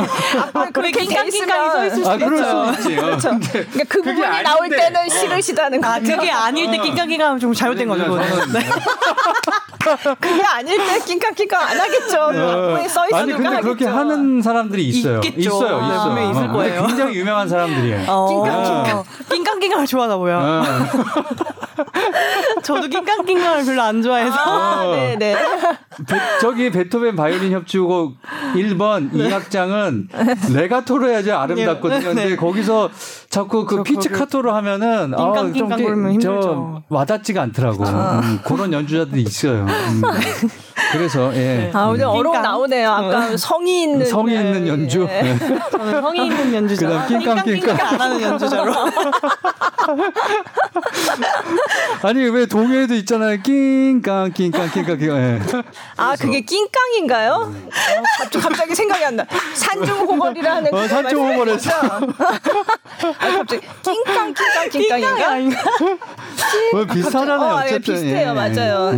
[0.54, 2.72] 악보에 돼 낑깡이 써 있을 아 수도 그럴 있어요.
[2.74, 2.98] 수 있지.
[2.98, 3.28] 어, 그렇죠.
[3.30, 4.76] 그러니까 그 그게 부분이 나올 아닌데.
[4.76, 5.08] 때는 어.
[5.08, 6.16] 싫으시다는 아 거죠.
[6.16, 8.04] 그게 아닐 때 낑깡 낑깡 좀 잘못된 거죠.
[8.04, 8.26] 저는
[10.20, 12.20] 그게 아닐 때 낑깡낑깡 안 하겠죠.
[12.20, 13.62] 앞에 써 아니 있으니까 근데 하겠죠.
[13.62, 15.20] 그렇게 하는 사람들이 있어요.
[15.22, 15.38] 있겠죠.
[15.40, 16.04] 있어요, 네, 있어요.
[16.04, 16.86] 분명히 있을 어, 거예요.
[16.86, 18.04] 굉장히 유명한 사람들이에요.
[18.08, 19.04] 어, 낑깡낑깡.
[19.30, 20.38] 낑깡낑깡을 좋아하나 보요.
[20.38, 20.62] 어.
[22.62, 24.34] 저도 낑깡낑깡을 별로 안 좋아해서.
[24.36, 25.36] 아, 네, 네.
[26.08, 28.14] 베- 저기 베토벤 바이올린 협주곡
[28.54, 30.08] 1번 이 악장은
[30.52, 32.00] 레가토로 해야지 아름답거든요.
[32.00, 32.90] 근데 거기서
[33.30, 35.32] 자꾸 그저 피치카토로 하면은 아,
[36.20, 36.20] 좀.
[36.20, 37.84] 저 와닿지가 않더라고.
[37.84, 39.66] 음, 그런 연주자들이 있어요.
[39.68, 40.02] 음.
[40.92, 41.70] 그래서 예.
[41.74, 42.42] 아, 오늘 어록 낑깡.
[42.42, 42.90] 나오네요.
[42.90, 44.06] 아까 성의 있는.
[44.06, 45.06] 성의 있는 예, 연주.
[45.10, 45.22] 예.
[45.22, 45.38] 네.
[45.70, 46.88] 저는 성의 있는 연주자.
[46.88, 47.76] 그다음 낑깡 낑깡.
[47.86, 48.72] 안 하는 연주자로.
[52.02, 53.42] 아니 왜 동요에도 있잖아요.
[53.42, 55.16] 낑깡 낑깡 낑깡 낑깡.
[55.16, 55.40] 예.
[55.96, 57.32] 아, 그게 낑깡인가요?
[57.32, 59.24] 어, 갑자기, 생각이 안 나.
[59.54, 60.74] 산중호걸이라는.
[60.74, 61.70] 어, 산중호걸에서.
[61.80, 62.00] 아,
[63.18, 65.38] 갑자기 낑깡, 낑깡, 낑깡인가?
[66.72, 67.38] 뭐 비슷하잖아요.
[67.40, 67.94] 어, 예, 어쨌든.
[67.94, 68.28] 비슷해요.
[68.28, 68.32] 예.
[68.32, 68.92] 맞아요.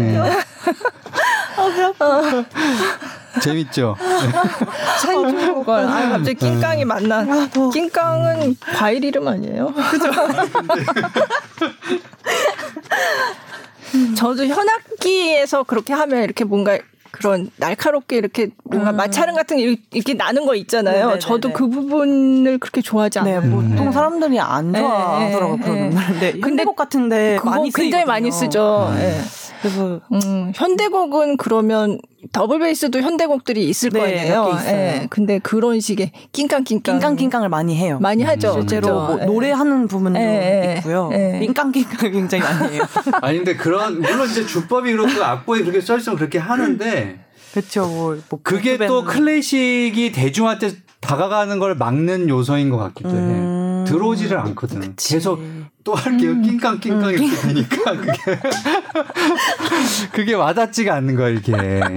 [1.70, 2.44] 예.
[3.40, 3.96] 재밌죠.
[5.00, 5.84] 산중호걸.
[5.86, 7.24] 아, 갑자기 낑깡이 맞나.
[7.72, 9.72] 낑깡은 과일 이름 아니에요?
[9.90, 10.10] 그죠?
[14.16, 16.78] 저도 현악기에서 그렇게 하면 이렇게 뭔가
[17.12, 20.94] 그런 날카롭게 이렇게 뭔가 마찰음 같은 게 이렇게 나는 거 있잖아요.
[20.96, 21.18] 네네네네.
[21.18, 23.50] 저도 그 부분을 그렇게 좋아하지 네, 않아요.
[23.50, 25.56] 보통 사람들이 안 네, 좋아하더라고요.
[25.56, 25.96] 네, 그런 네.
[26.06, 28.06] 근데 근데 같은데 그거 많이 굉장히 쓰이거든요.
[28.06, 28.94] 많이 쓰죠.
[28.98, 29.20] 예.
[29.60, 31.98] 그래서 음, 현대곡은 그러면
[32.32, 34.58] 더블 베이스도 현대곡들이 있을 네, 거예요.
[34.66, 35.06] 예.
[35.10, 37.98] 근데 그런 식의 낑깡낑깡 낑깡낑깡을 많이 해요.
[38.00, 38.52] 많이 하죠.
[38.52, 38.88] 실제로?
[38.88, 39.24] 뭐 예.
[39.24, 41.10] 노래하는 부분도 예, 예, 있고요.
[41.12, 41.40] 예.
[41.40, 42.82] 낑깡낑깡 굉장히 많이 해요.
[43.20, 47.20] 아니 근데 그런 물론 이제 주법이 그렇고 악보에 그렇게 써 있으면 그렇게 하는데
[47.52, 47.86] 그렇죠.
[47.86, 53.14] 뭐, 뭐 그게 또 클래식이 대중한테 다가가는 걸 막는 요소인 것 같기도 해.
[53.14, 53.84] 음.
[53.88, 54.94] 들어오지를 않거든.
[54.96, 55.40] 계속
[55.90, 56.30] 또 할게요.
[56.32, 56.42] 음.
[56.42, 58.12] 낑깡낑깡 이렇게 되니까 그게
[60.12, 61.52] 그게 와닿지가 않는 거야 이렇게.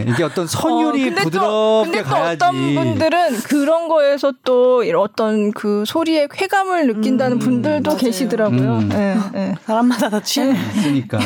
[0.08, 2.34] 이게 어떤 선율이 어, 근데 또- 부드럽게 근데 또 가야지.
[2.44, 8.00] 어떤 분들은 그런 거에서 또 이런 어떤 그 소리의 쾌감을 느낀다는 분들도 맞아요.
[8.00, 8.78] 계시더라고요.
[8.80, 8.90] 음.
[8.94, 9.56] 예, 예.
[9.66, 11.20] 사람마다 다 취향이 있으니까.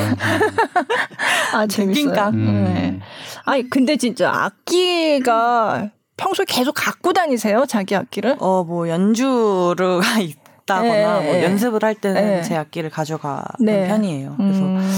[1.53, 2.05] 아 재밌어요.
[2.05, 2.34] 낑깡.
[2.34, 2.63] 음.
[2.74, 2.99] 네.
[3.45, 8.38] 아니 근데 진짜 악기가 평소에 계속 갖고 다니세요 자기 악기를?
[8.39, 9.76] 어, 뭐 연주가
[10.68, 11.43] 있다거나 예, 뭐 예.
[11.45, 12.41] 연습을 할 때는 예.
[12.43, 13.88] 제 악기를 가져가는 네.
[13.88, 14.36] 편이에요.
[14.38, 14.91] 그래서 음.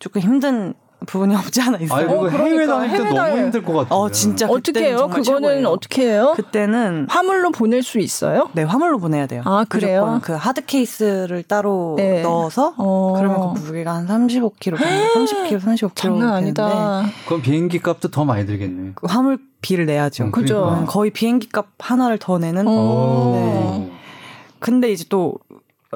[0.00, 0.74] 조금 힘든
[1.06, 1.98] 부분이 없지 않아 있어요.
[1.98, 3.94] 아니 그거 어, 해외 그러니까 다닐 때 해외 너무 힘들 것 같아.
[3.94, 4.96] 어, 진짜 어떻게 해요?
[4.98, 5.68] 정말 그거는 최고예요.
[5.68, 6.32] 어떻게 해요?
[6.34, 8.48] 그때는 화물로 보낼 수 있어요?
[8.54, 9.42] 네, 화물로 보내야 돼요.
[9.44, 10.00] 아, 그래요?
[10.00, 12.22] 무조건 그 하드 케이스를 따로 네.
[12.22, 13.14] 넣어서 어.
[13.16, 17.04] 그러면 그 무게가 한 35kg 정도, 30kg, 35kg 장난 아니다.
[17.26, 18.92] 그럼 비행기 값도 더 많이 들겠네.
[18.94, 20.24] 그 화물 비를 내야죠.
[20.24, 20.56] 음, 그죠.
[20.56, 20.80] 그러니까.
[20.80, 22.64] 음, 거의 비행기 값 하나를 더 내는.
[22.66, 23.93] 어.
[24.64, 24.70] 오.
[24.70, 25.34] 근데 이제 또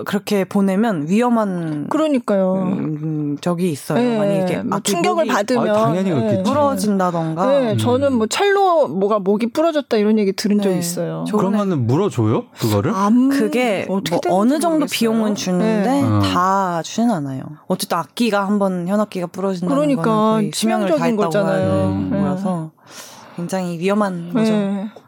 [0.05, 2.55] 그렇게 보내면 위험한 그러니까요.
[2.62, 3.99] 음, 적이 있어요.
[4.01, 6.14] 예, 만약에 뭐 악기 충격을 목이 받으면 아, 당연히 예.
[6.14, 6.43] 그렇겠지.
[6.45, 7.47] 부러진다던가.
[7.47, 7.79] 네, 음.
[7.79, 10.79] 저는 뭐 첼로 뭐가 목이 부러졌다 이런 얘기 들은 적 네.
[10.79, 11.25] 있어요.
[11.27, 12.45] 저- 그러면은 물어줘요?
[12.61, 12.93] 그거를?
[12.95, 14.87] 암 그게 어떻게 뭐 어느 정도 모르겠어요.
[14.99, 16.03] 비용은 주는데 네.
[16.05, 16.21] 어.
[16.21, 17.43] 다 주진 않아요.
[17.66, 22.09] 어쨌든 악기가 한번 현악기가 부러진다는 그러니까 거는 거의 치명을 치명적인 거잖아요.
[22.12, 22.21] 네.
[22.21, 22.71] 거라서
[23.35, 24.53] 굉장히 위험한 거죠.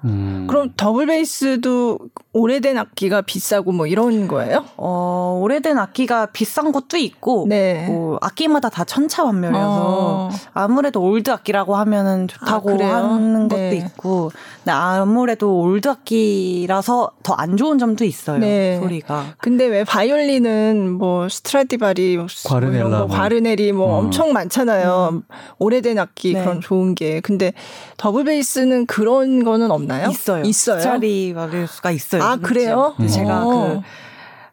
[0.02, 0.10] 네.
[0.10, 0.46] 음.
[0.48, 1.98] 그럼 더블 베이스도
[2.32, 4.64] 오래된 악기가 비싸고 뭐 이런 거예요?
[4.76, 7.86] 어, 오래된 악기가 비싼 것도 있고 네.
[7.88, 10.30] 뭐 악기마다 다 천차만별이어서 어.
[10.54, 12.86] 아무래도 old 악기라고 하면은 좋다고 아?
[12.86, 13.76] 하는 것도 네.
[13.76, 18.38] 있고 근데 아무래도 old 악기라서 더 안 좋은 점도 있어요.
[18.38, 18.78] 네.
[18.80, 19.34] 소리가.
[19.38, 23.16] 근데 왜 바이올린은 뭐 스트라디바리우스 뭐 이런 과르네리 거, 뭐.
[23.16, 23.98] 과르네리 뭐 어.
[23.98, 25.22] 엄청 많잖아요.
[25.58, 26.42] 오래된 악기 네.
[26.42, 27.20] 그런 좋은 게.
[27.20, 27.54] 근데
[27.96, 30.10] 더블 베이스는 그런 거는 없나요?
[30.10, 30.44] 있어요.
[30.44, 30.80] 있어요.
[30.80, 32.22] 스트라디바리우스가 있어요.
[32.22, 32.36] 아.
[32.36, 32.94] 그래요?
[33.08, 33.50] 제가 어.
[33.50, 33.80] 그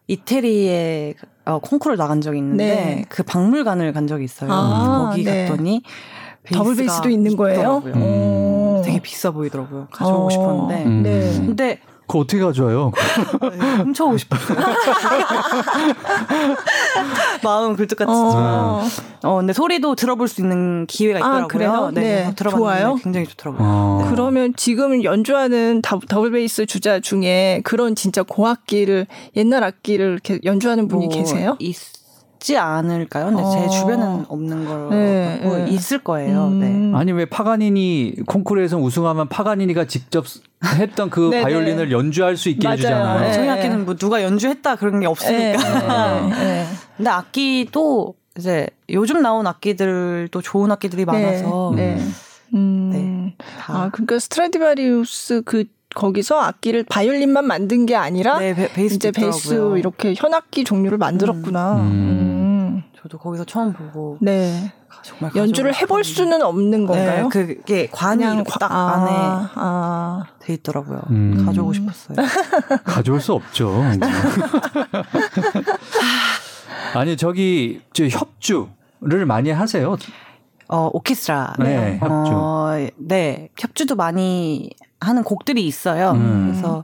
[0.07, 1.15] 이태리에
[1.45, 3.05] 어, 콩쿠르를 나간 적이 있는데 네.
[3.09, 4.51] 그 박물관을 간 적이 있어요.
[4.51, 5.47] 아, 거기 네.
[5.47, 5.81] 갔더니
[6.53, 7.83] 더블 베이스도 있는 거예요?
[7.93, 8.81] 어.
[8.85, 9.87] 되게 비싸 보이더라고요.
[9.91, 10.29] 가져오고 어.
[10.29, 11.03] 싶었는데 음.
[11.03, 11.31] 네.
[11.45, 12.91] 근데 그거 어떻게 가져와요?
[13.83, 14.57] 훔쳐오고 싶었어요.
[17.43, 18.11] 마음 굴뚝같이.
[18.11, 18.83] 어.
[19.23, 21.47] 어, 근데 소리도 들어볼 수 있는 기회가 아, 있더라고요.
[21.47, 21.91] 그래요?
[21.93, 22.33] 네.
[22.35, 22.49] 들어봤는데
[22.79, 22.95] 좋아요?
[22.95, 23.67] 굉장히 좋더라고요.
[23.67, 24.01] 어.
[24.03, 24.09] 네.
[24.09, 30.87] 그러면 지금 연주하는 더- 더블 베이스 주자 중에 그런 진짜 고악기를 옛날 악기를 이렇게 연주하는
[30.87, 31.55] 분이 뭐 계세요?
[31.59, 31.75] 있
[32.47, 33.25] 지 않을까요?
[33.25, 33.67] 근데 제 어.
[33.67, 35.65] 주변은 없는 걸 네, 네.
[35.67, 36.47] 있을 거예요.
[36.47, 36.91] 음.
[36.93, 36.97] 네.
[36.97, 40.23] 아니 왜 파가니니 콩쿠르에서 우승하면 파가니니가 직접
[40.77, 41.43] 했던 그 네네.
[41.43, 42.77] 바이올린을 연주할 수 있게 맞아요.
[42.77, 43.19] 해주잖아요.
[43.19, 43.33] 네.
[43.33, 46.21] 저희 악기는 뭐 누가 연주했다 그런 게 없으니까.
[46.21, 46.65] 네, 네.
[46.95, 51.95] 근데 악기도 이제 요즘 나온 악기들도 좋은 악기들이 많아서 네.
[51.95, 52.01] 네.
[52.53, 52.89] 음.
[52.93, 53.35] 네.
[53.59, 59.11] 다 아, 그러니까 스트라디바리우스 그 거기서 악기를 바이올린만 만든 게 아니라 네, 베, 베이스 이제
[59.11, 59.77] 베이스 있더라고요.
[59.77, 61.75] 이렇게 현악기 종류를 만들었구나.
[61.77, 61.81] 음.
[61.81, 62.26] 음.
[63.07, 64.73] 저도 거기서 처음 보고 네.
[65.01, 67.23] 정말 연주를 해볼 수는 없는 건가요?
[67.23, 68.23] 네, 그게 관이
[68.59, 69.11] 딱 아, 안에
[69.55, 70.25] 아.
[70.39, 71.01] 돼 있더라고요.
[71.11, 71.45] 음.
[71.45, 72.17] 가져오고 싶었어요.
[72.83, 73.81] 가져올 수 없죠.
[76.93, 79.95] 아니 저기 저 협주를 많이 하세요.
[80.67, 81.53] 어, 오케스트라.
[81.59, 82.31] 네, 협주.
[82.33, 86.11] 어, 네, 협주도 많이 하는 곡들이 있어요.
[86.11, 86.49] 음.
[86.51, 86.83] 그래서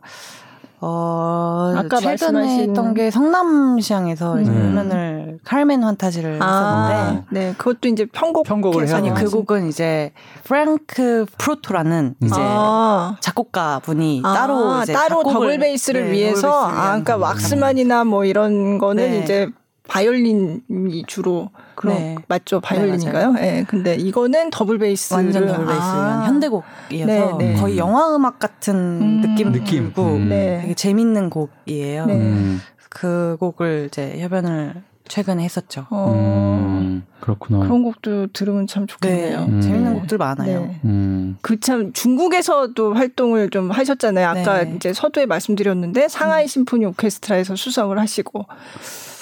[0.86, 4.76] 어, 아까 최근에 말씀하신- 했던 게 성남시장에서 이제 음.
[4.76, 7.54] 공연을 카르멘 환타지를 아, 했었는데 네.
[7.58, 8.46] 그것도 이제 편곡.
[8.46, 10.12] 편곡을 해야 아니 아, 그 곡은 이제
[10.44, 13.16] 프랭크 프로토라는 이제 아.
[13.22, 18.78] 작곡가 분이 아, 따로 이제 따로 더블 베이스를 네, 위해서 아 그러니까 왁스만이나 뭐 이런
[18.78, 19.20] 거는 네.
[19.20, 19.50] 이제
[19.88, 22.16] 바이올린이 주로 그런 네.
[22.28, 23.36] 맞죠 바이올린인가요?
[23.40, 23.66] 예.
[23.68, 26.24] 근데 이거는 더블 베이스를 완전 더블 베이스 아.
[26.24, 27.54] 한 현대곡이어서 네, 네.
[27.56, 29.22] 거의 영화 음악 같은 음.
[29.22, 29.84] 느낌 느낌.
[29.86, 30.30] 들고 음.
[30.30, 30.60] 네.
[30.62, 32.06] 되게 재밌는 곡이에요.
[32.06, 32.14] 네.
[32.14, 35.86] 음, 그 곡을 이제 협연을 최근에 했었죠.
[35.90, 37.60] 어, 음, 그렇구나.
[37.60, 39.40] 그런 곡도 들으면 참 좋겠네요.
[39.42, 39.62] 네, 음.
[39.62, 40.62] 재밌는 곡들 많아요.
[40.62, 40.80] 네.
[40.86, 44.28] 음, 그참 중국에서도 활동을 좀 하셨잖아요.
[44.28, 44.74] 아까 네.
[44.76, 48.46] 이제 서두에 말씀드렸는데 상하이 심포니 오케스트라에서 수석을 하시고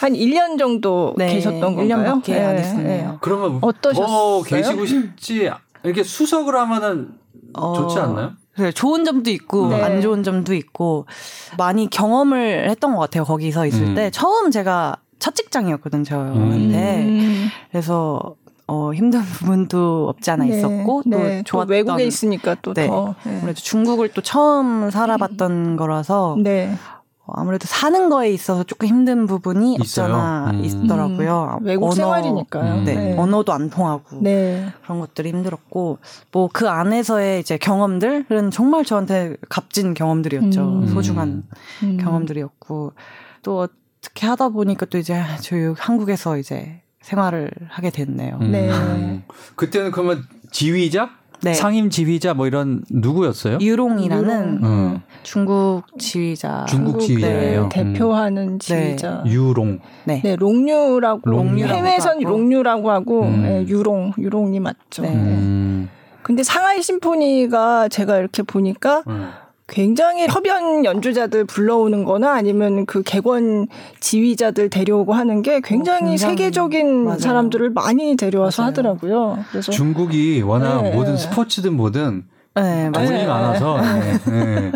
[0.01, 1.87] 한 1년 정도 네, 계셨던 건가요?
[1.87, 3.17] 1년밖에 안 예, 했었네요.
[3.21, 4.07] 그러면 어떠셨어요?
[4.07, 5.51] 더 계시고 싶지
[5.83, 7.09] 이렇게 수석을 하면은
[7.53, 8.31] 어, 좋지 않나요?
[8.57, 9.81] 네, 좋은 점도 있고 네.
[9.83, 11.05] 안 좋은 점도 있고
[11.59, 13.25] 많이 경험을 했던 것 같아요.
[13.25, 13.95] 거기서 있을 음.
[13.95, 17.47] 때 처음 제가 첫 직장이었거든 저한테 음.
[17.69, 18.35] 그래서
[18.65, 21.37] 어, 힘든 부분도 없지 않아 네, 있었고 네.
[21.39, 22.87] 또 좋았던 외국에 있으니까 또 네.
[22.87, 23.13] 더.
[23.23, 23.37] 네.
[23.37, 26.73] 아무래도 중국을 또 처음 살아봤던 거라서 네.
[26.73, 27.00] 어,
[27.35, 30.05] 아무래도 사는 거에 있어서 조금 힘든 부분이 있어요?
[30.05, 30.65] 없잖아 음.
[30.65, 31.57] 있더라고요.
[31.61, 32.73] 음, 외국 생활이니까요.
[32.79, 32.83] 음.
[32.85, 33.17] 네, 네.
[33.17, 34.71] 언어도 안 통하고 네.
[34.83, 35.97] 그런 것들이 힘들었고
[36.31, 40.61] 뭐 그 안에서의 이제 경험들은 정말 저한테 값진 경험들이었죠.
[40.61, 40.87] 음.
[40.87, 41.43] 소중한
[41.83, 41.97] 음.
[41.97, 42.93] 경험들이었고
[43.43, 48.37] 또 어떻게 하다 보니까 또 이제 저희 한국에서 이제 생활을 하게 됐네요.
[48.41, 48.51] 음.
[48.51, 49.23] 네.
[49.55, 51.09] 그때는 그러면 지휘자,
[51.41, 51.53] 네.
[51.53, 53.57] 상임 지휘자 뭐 이런 누구였어요?
[53.59, 54.69] 유롱이라는 유롱.
[54.71, 55.01] 음.
[55.23, 57.63] 중국 지휘자 중국 지휘자예요.
[57.63, 59.23] 네, 대표하는 지휘자.
[59.25, 59.79] 유롱.
[60.05, 60.21] 네.
[60.23, 62.29] 네, 롱류라고 롱류라고 해외에선 하고.
[62.29, 63.41] 롱류라고 하고 음.
[63.43, 65.01] 네, 유롱 유롱이 맞죠.
[65.03, 65.09] 네.
[65.09, 65.15] 네.
[65.15, 65.89] 음.
[66.23, 69.29] 근데 상하이 심포니가 제가 이렇게 보니까 음.
[69.67, 73.67] 굉장히 협연 연주자들 불러오는 거나 아니면 그 객원
[74.01, 77.19] 지휘자들 데려오고 하는 게 굉장히 어, 굉장히 세계적인 맞아요.
[77.19, 78.69] 사람들을 많이 데려와서 맞아요.
[78.69, 79.39] 하더라고요.
[79.49, 81.17] 그래서 중국이 워낙 네, 모든 네.
[81.17, 83.07] 스포츠든 뭐든 네, 맞아요.
[83.07, 83.27] 돈이 네.
[83.27, 84.71] 많아서 네, 네.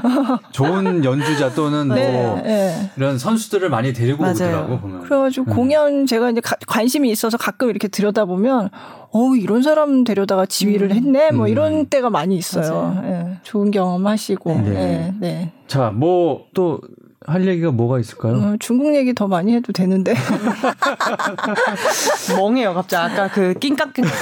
[0.51, 2.89] 좋은 연주자 또는 네, 뭐 네.
[2.95, 4.34] 이런 선수들을 많이 데리고 맞아요.
[4.36, 5.03] 오더라고 보면.
[5.03, 5.55] 그래가지고 음.
[5.55, 8.69] 공연 제가 이제 가- 관심이 있어서 가끔 이렇게 들여다 보면
[9.11, 11.51] 어 이런 사람 데려다가 지휘를 했네 뭐 음.
[11.51, 12.97] 이런 때가 많이 있어요.
[13.03, 14.61] 예, 좋은 경험하시고 네.
[14.69, 15.13] 네.
[15.19, 15.51] 네.
[15.67, 16.80] 자, 뭐 또
[17.28, 18.36] 할 얘기가 뭐가 있을까요?
[18.36, 20.13] 어, 중국 얘기 더 많이 해도 되는데
[22.38, 23.11] 멍해요, 갑자기.
[23.13, 24.13] 아까 그 낑깍낑깍.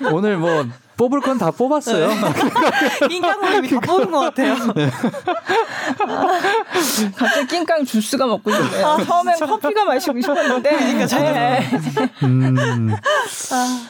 [0.12, 0.64] 오늘 뭐
[1.00, 2.10] 뽑을 건 다 뽑았어요.
[3.08, 4.54] 낑깍거림이 다 뽑은 것 같아요.
[7.16, 8.98] 갑자기 낑깡 주스가 먹고 싶네요.
[9.06, 11.70] 처음엔 커피가 마시고 싶었는데 네.
[12.24, 12.94] 음.
[13.52, 13.80] 아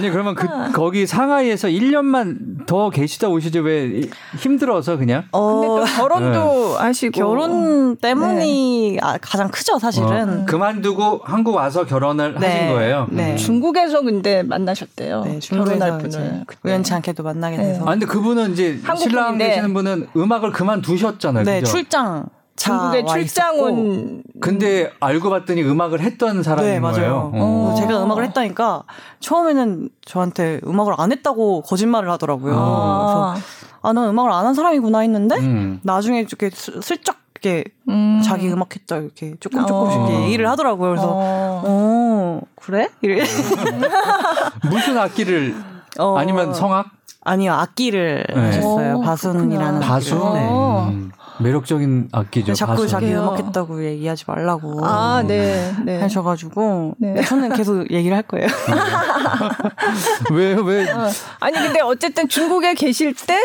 [0.00, 4.02] 니 그러면 그 거기 상하이에서 1년만 더 계시다 오시죠 왜
[4.36, 5.22] 힘들어서 그냥?
[5.22, 10.42] 근데 또 어, 결혼도 하시고 결혼 때문이 아, 가장 크죠, 사실은.
[10.42, 12.46] 어, 그만두고 한국 와서 결혼을 네.
[12.46, 13.06] 하신 거예요.
[13.10, 13.32] 네.
[13.32, 13.36] 음.
[13.36, 15.24] 중국에서 근데 만나셨대요.
[15.24, 16.44] 네, 결혼할 분을.
[16.64, 17.62] 우연치 않게도 만나게 네.
[17.64, 17.82] 돼서.
[17.82, 19.48] 아 근데 그분은 이제 신랑 분인데.
[19.48, 21.44] 되시는 분은 음악을 그만두셨잖아요.
[21.44, 21.72] 네, 그죠?
[21.72, 22.26] 출장.
[22.64, 23.58] 중국에 와 출장.
[23.58, 27.30] 온 근데 알고 봤더니 음악을 했던 사람인 네, 맞아요.
[27.32, 27.32] 거예요.
[27.34, 27.74] 어.
[27.78, 28.82] 제가 음악을 했다니까
[29.20, 32.54] 처음에는 저한테 음악을 안 했다고 거짓말을 하더라고요.
[32.56, 33.46] 아, 그래서
[33.82, 35.80] 아, 난 음악을 안 한 사람이구나 했는데 음.
[35.82, 38.20] 나중에 이렇게 슬- 슬쩍 이렇게 음.
[38.22, 40.10] 자기 음악 했다 이렇게 조금 조금씩 어.
[40.24, 40.90] 얘기를 하더라고요.
[40.90, 41.62] 그래서 어.
[41.64, 42.88] 어, 그래?
[43.00, 43.22] 이래.
[44.70, 45.54] 무슨 악기를
[45.98, 46.16] 어.
[46.18, 46.86] 아니면 성악?
[47.22, 48.40] 아니요 악기를 네.
[48.40, 48.96] 하셨어요.
[48.98, 49.82] 어, 바순이라는?
[49.82, 50.18] 악기를.
[50.18, 50.48] 네.
[50.50, 50.88] 어.
[50.90, 51.10] 음,
[51.42, 52.54] 매력적인 악기죠.
[52.54, 52.86] 자꾸.
[52.86, 53.12] 자기.
[53.14, 56.00] 음악했다고 얘기하지 말라고 아, 네, 네.
[56.00, 57.14] 하셔가지고 네.
[57.14, 58.46] 네, 저는 계속 얘기를 할 거예요.
[60.32, 60.90] 왜 왜?
[60.90, 61.08] 어.
[61.40, 63.38] 아니 근데 어쨌든 중국에 계실 때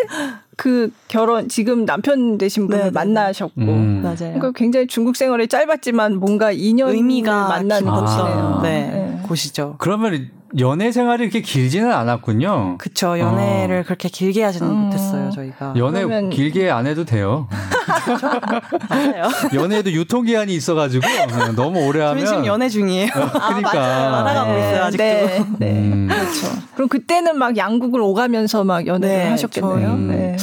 [0.57, 2.93] 그 결혼 지금 남편 되신 분을 네, 네, 네.
[2.93, 4.01] 만나셨고 음.
[4.03, 4.15] 맞아요.
[4.17, 8.59] 그러니까 굉장히 중국 생활이 짧았지만 뭔가 인연을 의미가 만난 곳이네요.
[8.63, 9.75] 네, 곳이죠.
[9.79, 10.29] 그러면
[10.59, 12.77] 연애 생활이 그렇게 길지는 않았군요.
[12.77, 14.75] 그쵸 연애를 그렇게 길게 하지는 음.
[14.85, 15.73] 못했어요 저희가.
[15.77, 17.47] 연애 그러면- 길게 안 해도 돼요.
[18.89, 19.23] 맞아요.
[19.53, 23.09] 연애에도 유통기한이 있어가지고 어, 너무 오래 하면 지금 연애 중이에요.
[23.11, 23.71] 그러니까
[24.11, 25.03] 만화가고 있어요 아직도.
[25.03, 25.71] 네, 네.
[25.71, 26.07] 음.
[26.09, 26.47] 그렇죠.
[26.75, 29.97] 그럼 그때는 막 양국을 오가면서 막 연애를 네, 하셨겠네요.
[29.97, 30.37] 네.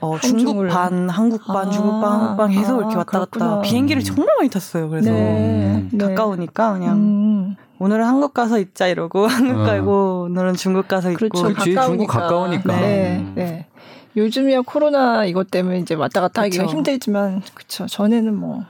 [0.00, 0.38] 어, 한중을.
[0.44, 3.60] 중국 반, 한국 반, 아, 중국 반, 한국 반 계속 아, 이렇게 왔다 갔다 그렇구나.
[3.62, 4.90] 비행기를 정말 많이 탔어요.
[4.90, 5.98] 그래서 네, 네.
[6.08, 7.56] 가까우니까 그냥 음.
[7.78, 9.64] 오늘은 한국 가서 있자 이러고 한국 어.
[9.64, 11.54] 가고 오늘은 중국 가서 있고 그렇죠.
[11.54, 12.80] 그치, 중국 가까우니까.
[12.80, 13.32] 네, 음.
[13.34, 13.66] 네.
[14.16, 16.76] 요즘이야 코로나 이것 때문에 이제 왔다 갔다 하기가 그쵸.
[16.76, 18.64] 힘들지만 그쵸 전에는 뭐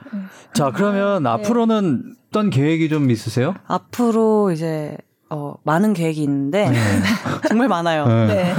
[0.53, 1.29] 자, 그러면 네.
[1.29, 3.55] 앞으로는 어떤 계획이 좀 있으세요?
[3.65, 4.97] 앞으로 이제
[5.29, 6.69] 어, 많은 계획이 있는데
[7.47, 8.05] 정말 많아요.
[8.07, 8.27] 네.
[8.27, 8.53] 네.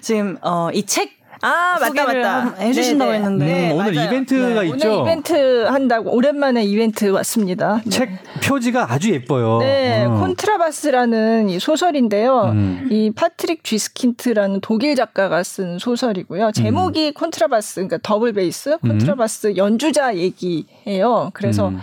[0.00, 1.10] 지금 어, 이 책
[1.44, 3.24] 아 맞다 맞다 한- 해주신다고 네, 네.
[3.24, 3.44] 했는데.
[3.44, 4.06] 네, 음, 오늘 맞아요.
[4.08, 4.88] 이벤트가 네, 있죠?
[4.92, 7.80] 오늘 이벤트 한다고 오랜만에 이벤트 왔습니다.
[7.84, 7.90] 네.
[7.90, 8.10] 책
[8.42, 9.58] 표지가 아주 예뻐요.
[9.58, 10.10] 네, 어.
[10.20, 12.42] 콘트라바스라는 이 소설인데요.
[12.52, 12.88] 음.
[12.90, 16.52] 이 파트릭 쥐스킨트라는 독일 작가가 쓴 소설이고요.
[16.52, 21.30] 제목이 콘트라바스, 그러니까 더블 베이스, 콘트라바스 연주자 얘기예요.
[21.34, 21.80] 그래서 음.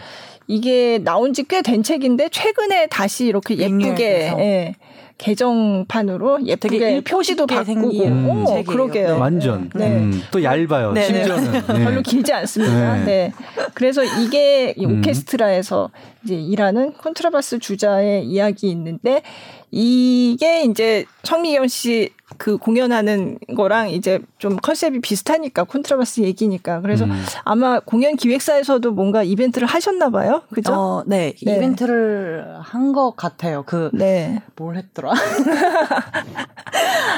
[0.48, 4.34] 이게 나온 지 꽤 된 책인데 최근에 다시 이렇게 예쁘게.
[4.38, 4.76] 예,
[5.22, 8.64] 개정판으로 예쁘게 이쁘게 바꾸고 생긴 오.
[8.64, 9.08] 그러게요.
[9.08, 9.12] 네.
[9.14, 9.70] 완전.
[9.76, 9.88] 네.
[9.88, 10.94] 음, 또 얇아요.
[10.94, 11.06] 네, 네.
[11.06, 11.52] 심지어는.
[11.52, 11.84] 네.
[11.84, 12.96] 별로 길지 않습니다.
[12.98, 13.06] 네.
[13.06, 13.34] 네.
[13.76, 15.00] 그래서 이게 이 음.
[15.00, 15.92] 오케스트라에서
[16.24, 19.22] 이제 일하는 콘트라바스 주자의 이야기 있는데
[19.70, 27.24] 이게 이제 성미경 씨 그 공연하는 거랑 이제 좀 컨셉이 비슷하니까 콘트라바스 얘기니까 그래서 음.
[27.44, 30.42] 아마 공연 기획사에서도 뭔가 이벤트를 하셨나 봐요.
[30.54, 30.74] 그죠?
[30.74, 31.56] 어, 네, 네.
[31.56, 33.64] 이벤트를 한 것 같아요.
[33.66, 34.42] 그 네.
[34.58, 35.14] 뭘 했더라?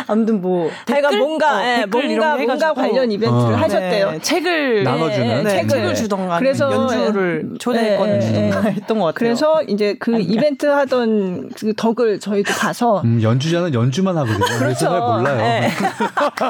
[0.07, 1.19] 아무튼 뭐 댓글?
[1.19, 3.57] 뭔가 어, 예, 뭔가 거 뭔가 해가지고 관련 이벤트를 어.
[3.57, 4.11] 하셨대요.
[4.11, 5.43] 네, 책을 나눠주는.
[5.43, 5.67] 네, 책을.
[5.69, 7.57] 책을 주던가 그래서, 연주를 예.
[7.57, 8.73] 초대권 예, 주던가 예.
[8.73, 9.13] 했던 것 같아요.
[9.15, 14.45] 그래서 이제 그 이벤트 하던 그 덕을 저희도 가서 음, 연주자는 연주만 하거든요.
[14.45, 14.73] 잘
[15.05, 15.37] 몰라요.
[15.37, 15.69] 네.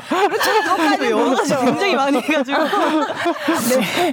[0.07, 1.09] 그렇죠.
[1.09, 4.11] 영어가 굉장히 많이 해가지고 네.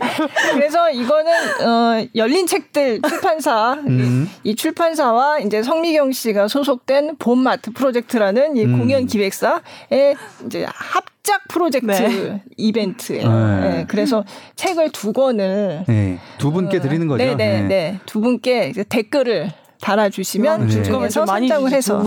[0.52, 1.32] 그래서 이거는
[1.66, 4.30] 어 열린 책들 출판사 음.
[4.44, 8.78] 이 출판사와 이제 성미경 씨가 소속된 봄마트 프로젝트라는 이 음.
[8.78, 10.16] 공연 기획사의
[10.46, 12.42] 이제 합작 프로젝트 네.
[12.56, 13.28] 이벤트예요.
[13.28, 13.60] 네.
[13.60, 14.24] 네, 그래서
[14.56, 16.18] 책을 두 권을 네.
[16.38, 17.24] 두 분께 드리는 거죠.
[17.24, 18.00] 네, 네, 네.
[18.06, 20.76] 두 분께 댓글을 달아주시면 네.
[20.76, 22.04] 그 중에서 선정을 해서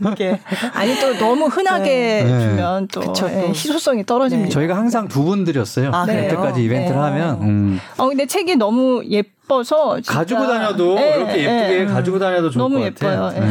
[0.00, 0.40] 이렇게
[0.72, 2.40] 아니 또 너무 흔하게 네.
[2.40, 3.48] 주면 또, 그쵸, 예, 또.
[3.48, 4.50] 희소성이 떨어집니다.
[4.50, 5.90] 저희가 항상 두 분 드렸어요.
[5.92, 6.04] 아?
[6.04, 7.02] 그때까지 이벤트를 네.
[7.02, 7.42] 하면.
[7.42, 7.80] 음.
[7.96, 11.84] 어 근데 책이 너무 예뻐서 진짜- 가지고 다녀도 예, 이렇게 예쁘게 예.
[11.86, 13.30] 가지고 다녀도 좋을 너무 것 같아요.
[13.34, 13.46] 예뻐요.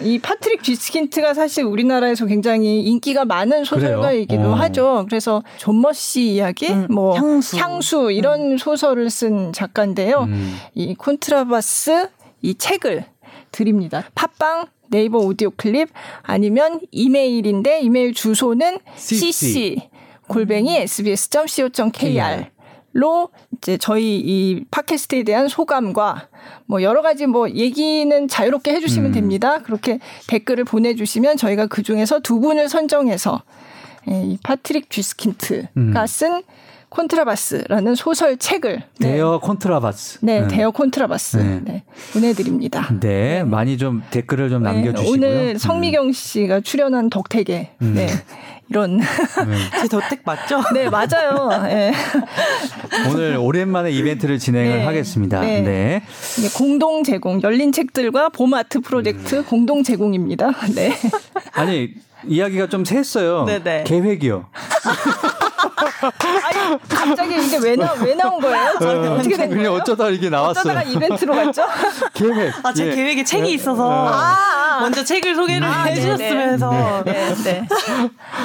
[0.00, 0.06] 예.
[0.06, 4.52] 이 파트릭 쥐스킨트가 사실 우리나라에서 굉장히 인기가 많은 소설가이기도 그래요?
[4.52, 4.54] 어.
[4.56, 5.06] 하죠.
[5.08, 7.16] 그래서 좀머 씨 이야기, 음, 뭐
[7.56, 8.10] 향수.
[8.12, 10.24] 이런 소설을 쓴 작가인데요.
[10.28, 10.56] 음.
[10.74, 12.08] 이 콘트라바스
[12.46, 13.04] 이 책을
[13.50, 14.04] 드립니다.
[14.14, 15.88] 팟빵 네이버 오디오 클립
[16.22, 19.88] 아니면 이메일인데 이메일 주소는 cc.
[20.28, 22.46] 골뱅이 sbs.co.kr
[22.92, 26.28] 로 이제 저희 이 팟캐스트에 대한 소감과
[26.64, 29.12] 뭐 여러 가지 뭐 얘기는 자유롭게 해주시면 음.
[29.12, 29.58] 됩니다.
[29.58, 33.42] 그렇게 댓글을 보내주시면 저희가 그 중에서 두 분을 선정해서
[34.08, 36.06] 예, 이 파트릭 쥐스킨트가 음.
[36.96, 40.20] 쓴 콘트라바스라는 소설 책을 네, Der Kontrabass.
[40.22, 41.60] 네, Der Kontrabass 네.
[41.62, 41.82] 네,
[42.12, 42.88] 보내드립니다.
[43.00, 45.12] 네, 많이 좀 댓글을 좀 네, 남겨주시고요.
[45.12, 47.92] 오늘 성미경 씨가 출연한 덕택에 음.
[47.94, 48.08] 네,
[48.70, 49.04] 이런 네.
[49.80, 50.62] 제 더택 맞죠?
[50.72, 51.62] 네 맞아요.
[51.64, 51.92] 네.
[53.12, 54.84] 오늘 오랜만에 이벤트를 진행을 네.
[54.84, 55.40] 하겠습니다.
[55.42, 55.60] 네.
[55.60, 56.02] 네.
[56.56, 59.44] 공동 제공 열린 책들과 봄 아트 프로젝트 음.
[59.44, 60.50] 공동 제공입니다.
[60.74, 60.92] 네.
[61.52, 61.90] 아니
[62.26, 63.44] 이야기가 좀 샜어요.
[63.46, 63.84] 네네.
[63.84, 64.46] 계획이요.
[66.42, 68.76] 아니 갑자기 이게 왜, 나, 왜 나온 거예요?
[68.80, 69.72] 저한테 어떻게 된 거예요?
[69.74, 70.60] 어쩌다 이게 나왔어요.
[70.60, 71.66] 어쩌다가 이벤트로 갔죠?
[72.14, 72.52] 계획.
[72.64, 72.94] 아, 제 예.
[72.94, 77.68] 계획에 책이 있어서 아, 먼저 책을 소개를 아, 해주셨으면서 네, 네.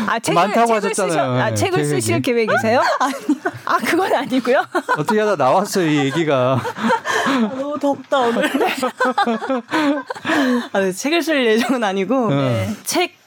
[0.08, 1.12] 아, 책을, 많다고 책을 하셨잖아요.
[1.12, 2.02] 쓰셔, 아, 네, 책을 계획이.
[2.02, 2.82] 쓰실 계획이세요?
[3.66, 4.66] 아, 그건 아니고요.
[4.98, 6.60] 어떻게 하다 나왔어요 이 얘기가.
[7.42, 8.50] 너무 덥다 오늘.
[10.74, 12.70] 아, 네, 책을 쓸 예정은 아니고 네.
[12.84, 13.21] 책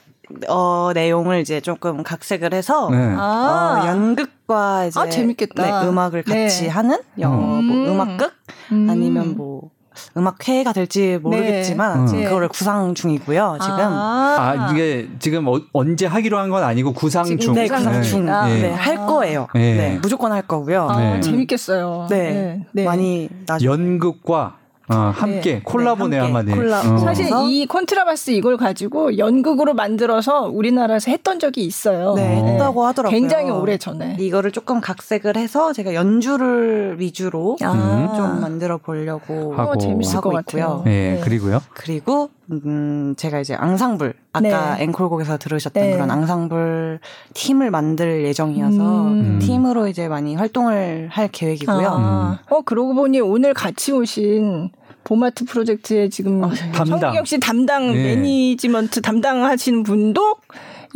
[0.49, 2.97] 어, 내용을 이제 조금 각색을 해서 네.
[3.17, 5.83] 아, 어, 연극과 이제 아, 재밌겠다.
[5.83, 6.69] 네, 음악을 같이 네.
[6.69, 7.87] 하는 여, 뭐 음.
[7.89, 8.33] 음악극
[8.73, 8.89] 음.
[8.91, 9.71] 아니면 뭐
[10.17, 12.07] 음악회가 될지 모르겠지만 네.
[12.09, 12.29] 지금 네.
[12.29, 13.59] 그거를 구상 중이고요.
[13.63, 17.55] 지금 아 이게 지금 어- 언제 하기로 한 건 아니고 구상 중.
[17.55, 18.03] 네, 구상 네.
[18.03, 18.29] 중.
[18.29, 18.71] 아, 네, 예.
[18.73, 19.47] 할 거예요.
[19.55, 19.75] 네.
[19.77, 19.99] 네.
[20.03, 20.89] 무조건 할 거고요.
[20.91, 21.21] 아, 네.
[21.21, 22.09] 재밌겠어요.
[22.11, 22.65] 네.
[22.85, 24.57] 많이 나중에 연극과
[24.89, 25.61] 어, 함께 네.
[25.65, 26.53] 콜라보네요 네, 한마디.
[26.53, 26.95] 콜라보.
[26.95, 26.99] 어.
[26.99, 32.15] 사실 이 콘트라바스 이걸 가지고 연극으로 만들어서 우리나라에서 했던 적이 있어요.
[32.15, 33.19] 네, 했다고 하더라고요.
[33.19, 34.17] 굉장히 오래 전에.
[34.21, 38.13] 이거를 조금 각색을 해서 제가 연주를 위주로 아.
[38.17, 39.71] 좀 만들어 보려고 하고.
[39.73, 40.65] 어, 재밌을 하고 것 있고요.
[40.65, 40.83] 같아요.
[40.87, 41.21] 예 네.
[41.25, 41.63] 그리고요.
[41.73, 44.85] 그리고 음 제가 이제 앙상블 아까 네.
[44.85, 45.93] 앵콜곡에서 들으셨던 네.
[45.93, 47.01] 그런 앙상블
[47.33, 49.39] 팀을 만들 예정이어서 음.
[49.41, 51.89] 팀으로 이제 많이 활동을 할 계획이고요.
[51.89, 52.39] 아.
[52.51, 54.71] 어 그러고 보니 오늘 같이 오신
[55.05, 56.41] 봄아트 프로젝트에 지금
[56.73, 56.99] 담당.
[57.01, 58.15] 성경 씨 담당 네.
[58.17, 60.37] 매니지먼트 담당하시는 분도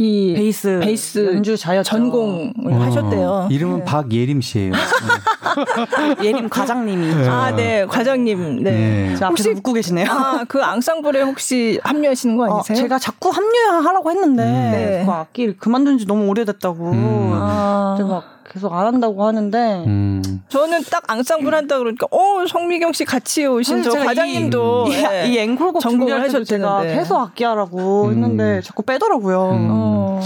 [0.01, 1.83] 이 베이스 베이스 연주 자였죠.
[1.91, 3.49] 전공을 어, 하셨대요.
[3.51, 3.85] 이름은 네.
[3.85, 4.73] 박예림 씨예요.
[4.73, 4.79] 네.
[6.23, 8.63] 예림 과장님이 아, 네, 과장님.
[8.63, 8.71] 네.
[8.71, 9.17] 네.
[9.17, 10.07] 저 앞에서 웃고 계시네요.
[10.09, 12.79] 아, 그 앙상블에 혹시 합류하시는 거 어, 아니세요?
[12.79, 15.03] 제가 자꾸 합류하라고 했는데 네.
[15.05, 17.31] 그 악기를 그만둔 지 너무 오래됐다고 음.
[17.35, 17.97] 아.
[17.99, 20.43] 제가 막 계속 안 한다고 하는데 음.
[20.49, 25.27] 저는 딱 앙상블 한다 그러니까 어 성미경 씨 같이 오신 저 과장님도 이, 예.
[25.27, 26.83] 이, 이 앵콜곡 전공을 준비할 때도 제가.
[26.83, 28.11] 계속 악기하라고 음.
[28.13, 29.51] 했는데 자꾸 빼더라고요.
[29.51, 29.69] 음.
[29.71, 30.21] 어.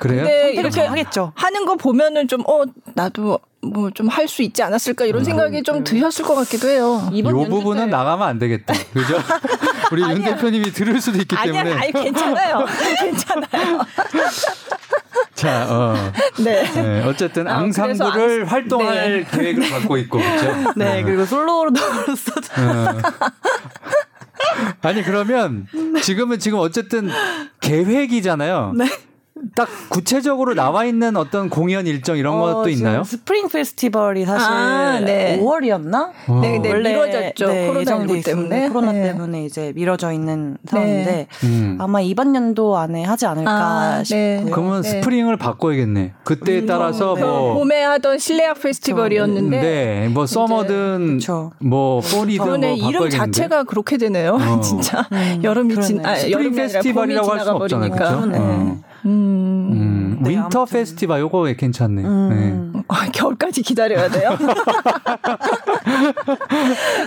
[0.00, 0.22] 그래요?
[0.22, 1.32] 근데 선택을 이렇게 잘 하겠죠.
[1.34, 2.64] 하는 거 보면은 좀 어
[2.94, 7.08] 나도 뭐 좀 할 수 있지 않았을까 이런 생각이 좀 드셨을 것 같기도 해요.
[7.12, 8.72] 이번 요 연주 부분은 때 나가면 안 되겠다.
[8.92, 9.18] 그죠?
[9.90, 10.22] 우리 윤.
[10.22, 11.82] 대표님이 들을 수도 있기 아니야, 때문에.
[11.82, 12.64] 아니 괜찮아요,
[13.00, 13.80] 괜찮아요.
[15.34, 15.94] 자, 어.
[16.38, 16.62] 네.
[16.72, 20.72] 네, 어쨌든 아, 앙상블을 앙- 활동할 계획을 갖고 있고 그렇죠.
[20.76, 22.98] 네 그리고 솔로로서도 어.
[24.82, 25.66] 아니 그러면
[26.02, 27.10] 지금은 지금 어쨌든
[27.60, 28.72] 계획이잖아요.
[28.76, 28.86] 네.
[29.54, 33.04] 딱 구체적으로 나와 있는 어떤 공연 일정 이런 어, 것도 있나요?
[33.04, 35.38] 스프링 페스티벌이 사실 아, 네.
[35.40, 36.10] 5월이었나?
[36.28, 36.40] 어.
[36.40, 36.74] 네, 네.
[36.74, 37.46] 미뤄졌죠.
[37.46, 38.68] 코로나19 예정돼 때문에.
[38.68, 39.02] 코로나 네.
[39.04, 41.78] 때문에 이제 미뤄져 있는 상황인데 음.
[41.80, 44.38] 아마 이번 연도 안에 하지 않을까 아, 네.
[44.38, 44.54] 싶고요.
[44.54, 44.88] 그러면 네.
[44.90, 46.14] 스프링을 바꿔야겠네.
[46.24, 47.22] 그때에 따라서 네.
[47.22, 51.52] 뭐 봄에 하던 실내악 페스티벌이었는데 네, 뭐 summer든 그쵸.
[51.58, 53.16] 뭐 fall이든 뭐 이번에 이름 바꿔야겠는데.
[53.16, 54.34] 자체가 그렇게 되네요.
[54.40, 54.60] 어.
[54.60, 56.08] 진짜 음, 여름이 진 그러네.
[56.08, 57.90] 아, 스프링 페스티벌이라고 할수 지나가 없잖아요.
[57.90, 58.20] 버리니까.
[58.20, 58.26] 그렇죠?
[58.26, 58.78] 네.
[59.04, 59.08] 어.
[59.08, 59.68] 음.
[59.72, 60.78] 음, 네, winter 아무튼.
[60.78, 62.02] 페스티벌 요거 괜찮네.
[62.02, 62.08] 네.
[62.08, 62.82] 음.
[62.88, 64.36] 아, 겨울까지 기다려야 돼요.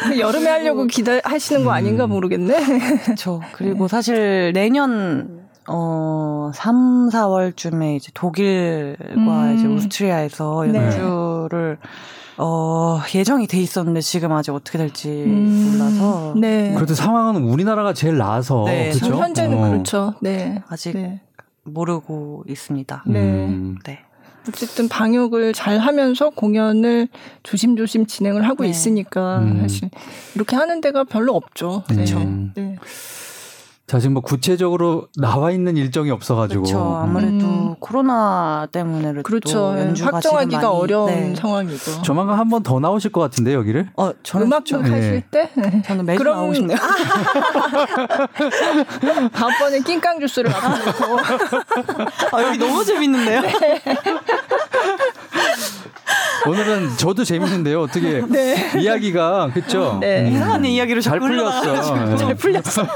[0.08, 3.00] 그 여름에 하려고 기다 하시는 거 아닌가 모르겠네.
[3.04, 3.42] 그렇죠.
[3.54, 9.56] 그리고 사실 내년 어 3, 4월쯤에 이제 독일과 음.
[9.58, 10.80] 이제 오스트리아에서 네.
[10.80, 11.78] 연주를
[12.38, 16.74] 어 예정이 돼 있었는데 지금 아직 어떻게 될지 몰라서 네.
[16.76, 19.16] 그래도 상황은 우리나라가 제일 나아서 네, 그렇죠?
[19.16, 19.70] 현재는 어.
[19.70, 20.14] 그렇죠.
[20.22, 20.64] 네.
[20.68, 21.22] 아직 네.
[21.64, 23.04] 모르고 있습니다.
[23.08, 23.20] 네.
[23.20, 23.78] 음.
[23.86, 24.00] 네.
[24.48, 27.08] 어쨌든 방역을 잘 하면서 공연을
[27.44, 28.70] 조심조심 진행을 하고 네.
[28.70, 29.60] 있으니까 음.
[29.62, 29.90] 사실
[30.36, 31.84] 이렇게 하는 데가 별로 없죠.
[31.90, 31.96] 네.
[31.96, 32.20] 그렇죠.
[32.56, 32.76] 네.
[33.92, 36.98] 자 지금 뭐 구체적으로 나와 있는 일정이 없어가지고 그렇죠.
[37.04, 37.76] 아무래도 음.
[37.82, 39.76] 코로나 때문에 그렇죠.
[40.00, 41.36] 확정하기가 어려운 네.
[41.36, 42.02] 상황이고.
[42.02, 45.30] 조만간 한 번 더 나오실 것 같은데 여기를 어 저는 음악 좀 하실 네.
[45.30, 45.50] 때
[45.84, 46.78] 저는 매주 그럼- 나오고 싶네요.
[49.34, 51.18] 다음번에 낑깡 주스를 갖고
[52.38, 53.42] 아, 여기 너무 재밌는데요.
[56.48, 57.82] 오늘은 저도 재밌는데요.
[57.82, 58.22] 어떻게
[58.80, 59.98] 이야기가 그렇죠?
[60.02, 60.30] 네.
[60.34, 61.20] 이상한 이야기로 잘.
[61.20, 62.18] 풀렸어.
[62.18, 62.86] 잘 풀렸어.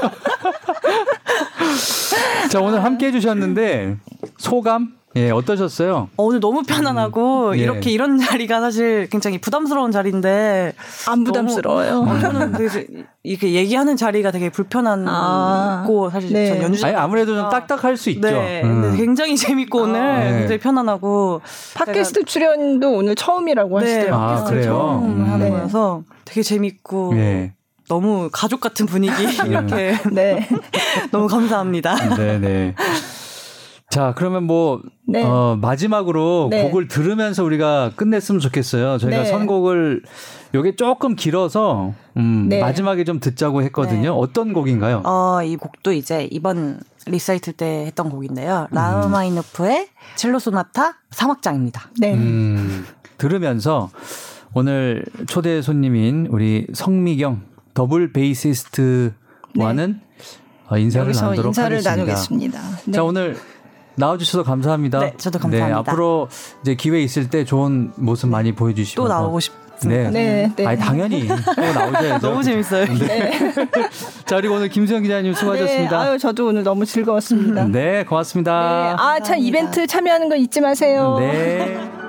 [2.50, 3.96] 자 오늘 함께 해주셨는데
[4.38, 6.10] 소감 예 어떠셨어요?
[6.16, 7.56] 어, 오늘 너무 편안하고 음.
[7.56, 7.62] 예.
[7.62, 10.74] 이렇게 이런 자리가 사실 굉장히 부담스러운 자리인데
[11.08, 11.90] 안 부담스러워요.
[11.94, 12.80] 너무- 어, 저는 그래서
[13.22, 16.48] 이렇게 얘기하는 자리가 되게 불편하고 아, 사실 네.
[16.48, 18.28] 전 연주 아니 아무래도 좀 딱딱할 수 있죠.
[18.28, 18.94] 네, 음.
[18.96, 20.38] 굉장히 재밌고 오늘 네.
[20.38, 21.40] 굉장히 편안하고
[21.74, 24.28] 팟캐스트 출연도 오늘 처음이라고 네, 하시더라고요.
[24.28, 24.64] 아, 그래요?
[24.64, 25.32] 처음 음.
[25.32, 25.50] 하는 네.
[25.50, 27.52] 거여서 되게 재밌고 예.
[27.88, 29.14] 너무 가족 같은 분위기
[29.48, 30.46] 이렇게 네.
[31.10, 32.16] 너무 감사합니다.
[32.16, 32.74] 네네.
[33.96, 35.24] 자 그러면 뭐 네.
[35.24, 36.64] 어, 마지막으로 네.
[36.64, 38.98] 곡을 들으면서 우리가 끝냈으면 좋겠어요.
[38.98, 39.24] 저희가 네.
[39.24, 40.02] 선곡을
[40.54, 42.60] 요게 조금 길어서 음, 네.
[42.60, 44.02] 마지막에 좀 듣자고 했거든요.
[44.02, 44.08] 네.
[44.08, 45.00] 어떤 곡인가요?
[45.06, 48.66] 어, 이 곡도 이제 이번 리사이틀 때 했던 곡인데요.
[48.70, 51.80] 라흐마니노프의 첼로 소나타 3악장입니다.
[51.98, 52.12] 네.
[52.12, 52.84] 음,
[53.16, 53.88] 들으면서
[54.52, 57.40] 오늘 초대 손님인 우리 성미경
[57.72, 60.00] 더블 베이시스트와는
[60.68, 61.08] 어, 인사를 네.
[61.08, 61.96] 여기서 나누도록 인사를 하겠습니다.
[61.96, 62.60] 나누겠습니다.
[62.84, 62.92] 네.
[62.92, 63.36] 자 오늘
[63.96, 65.00] 나와주셔서 감사합니다.
[65.00, 65.78] 네, 저도 감사합니다.
[65.78, 66.28] 앞으로
[66.62, 70.10] 이제 기회 있을 때 좋은 모습 많이 보여주시고 또 나오고 싶습니다.
[70.10, 70.10] 네.
[70.10, 70.66] 네, 네.
[70.66, 72.18] 아니 당연히 또 나오셔야죠.
[72.26, 72.86] 너무 재밌어요.
[72.86, 73.52] 네.
[74.24, 76.00] 자 그리고 오늘 김수영 기자님 네, 수고하셨습니다.
[76.00, 77.64] 아유, 저도 오늘 너무 즐거웠습니다.
[77.64, 77.96] 네.
[77.96, 78.96] 네, 고맙습니다.
[78.98, 81.16] 아, 참 이벤트 참여하는 거 잊지 마세요.
[81.18, 81.78] 네.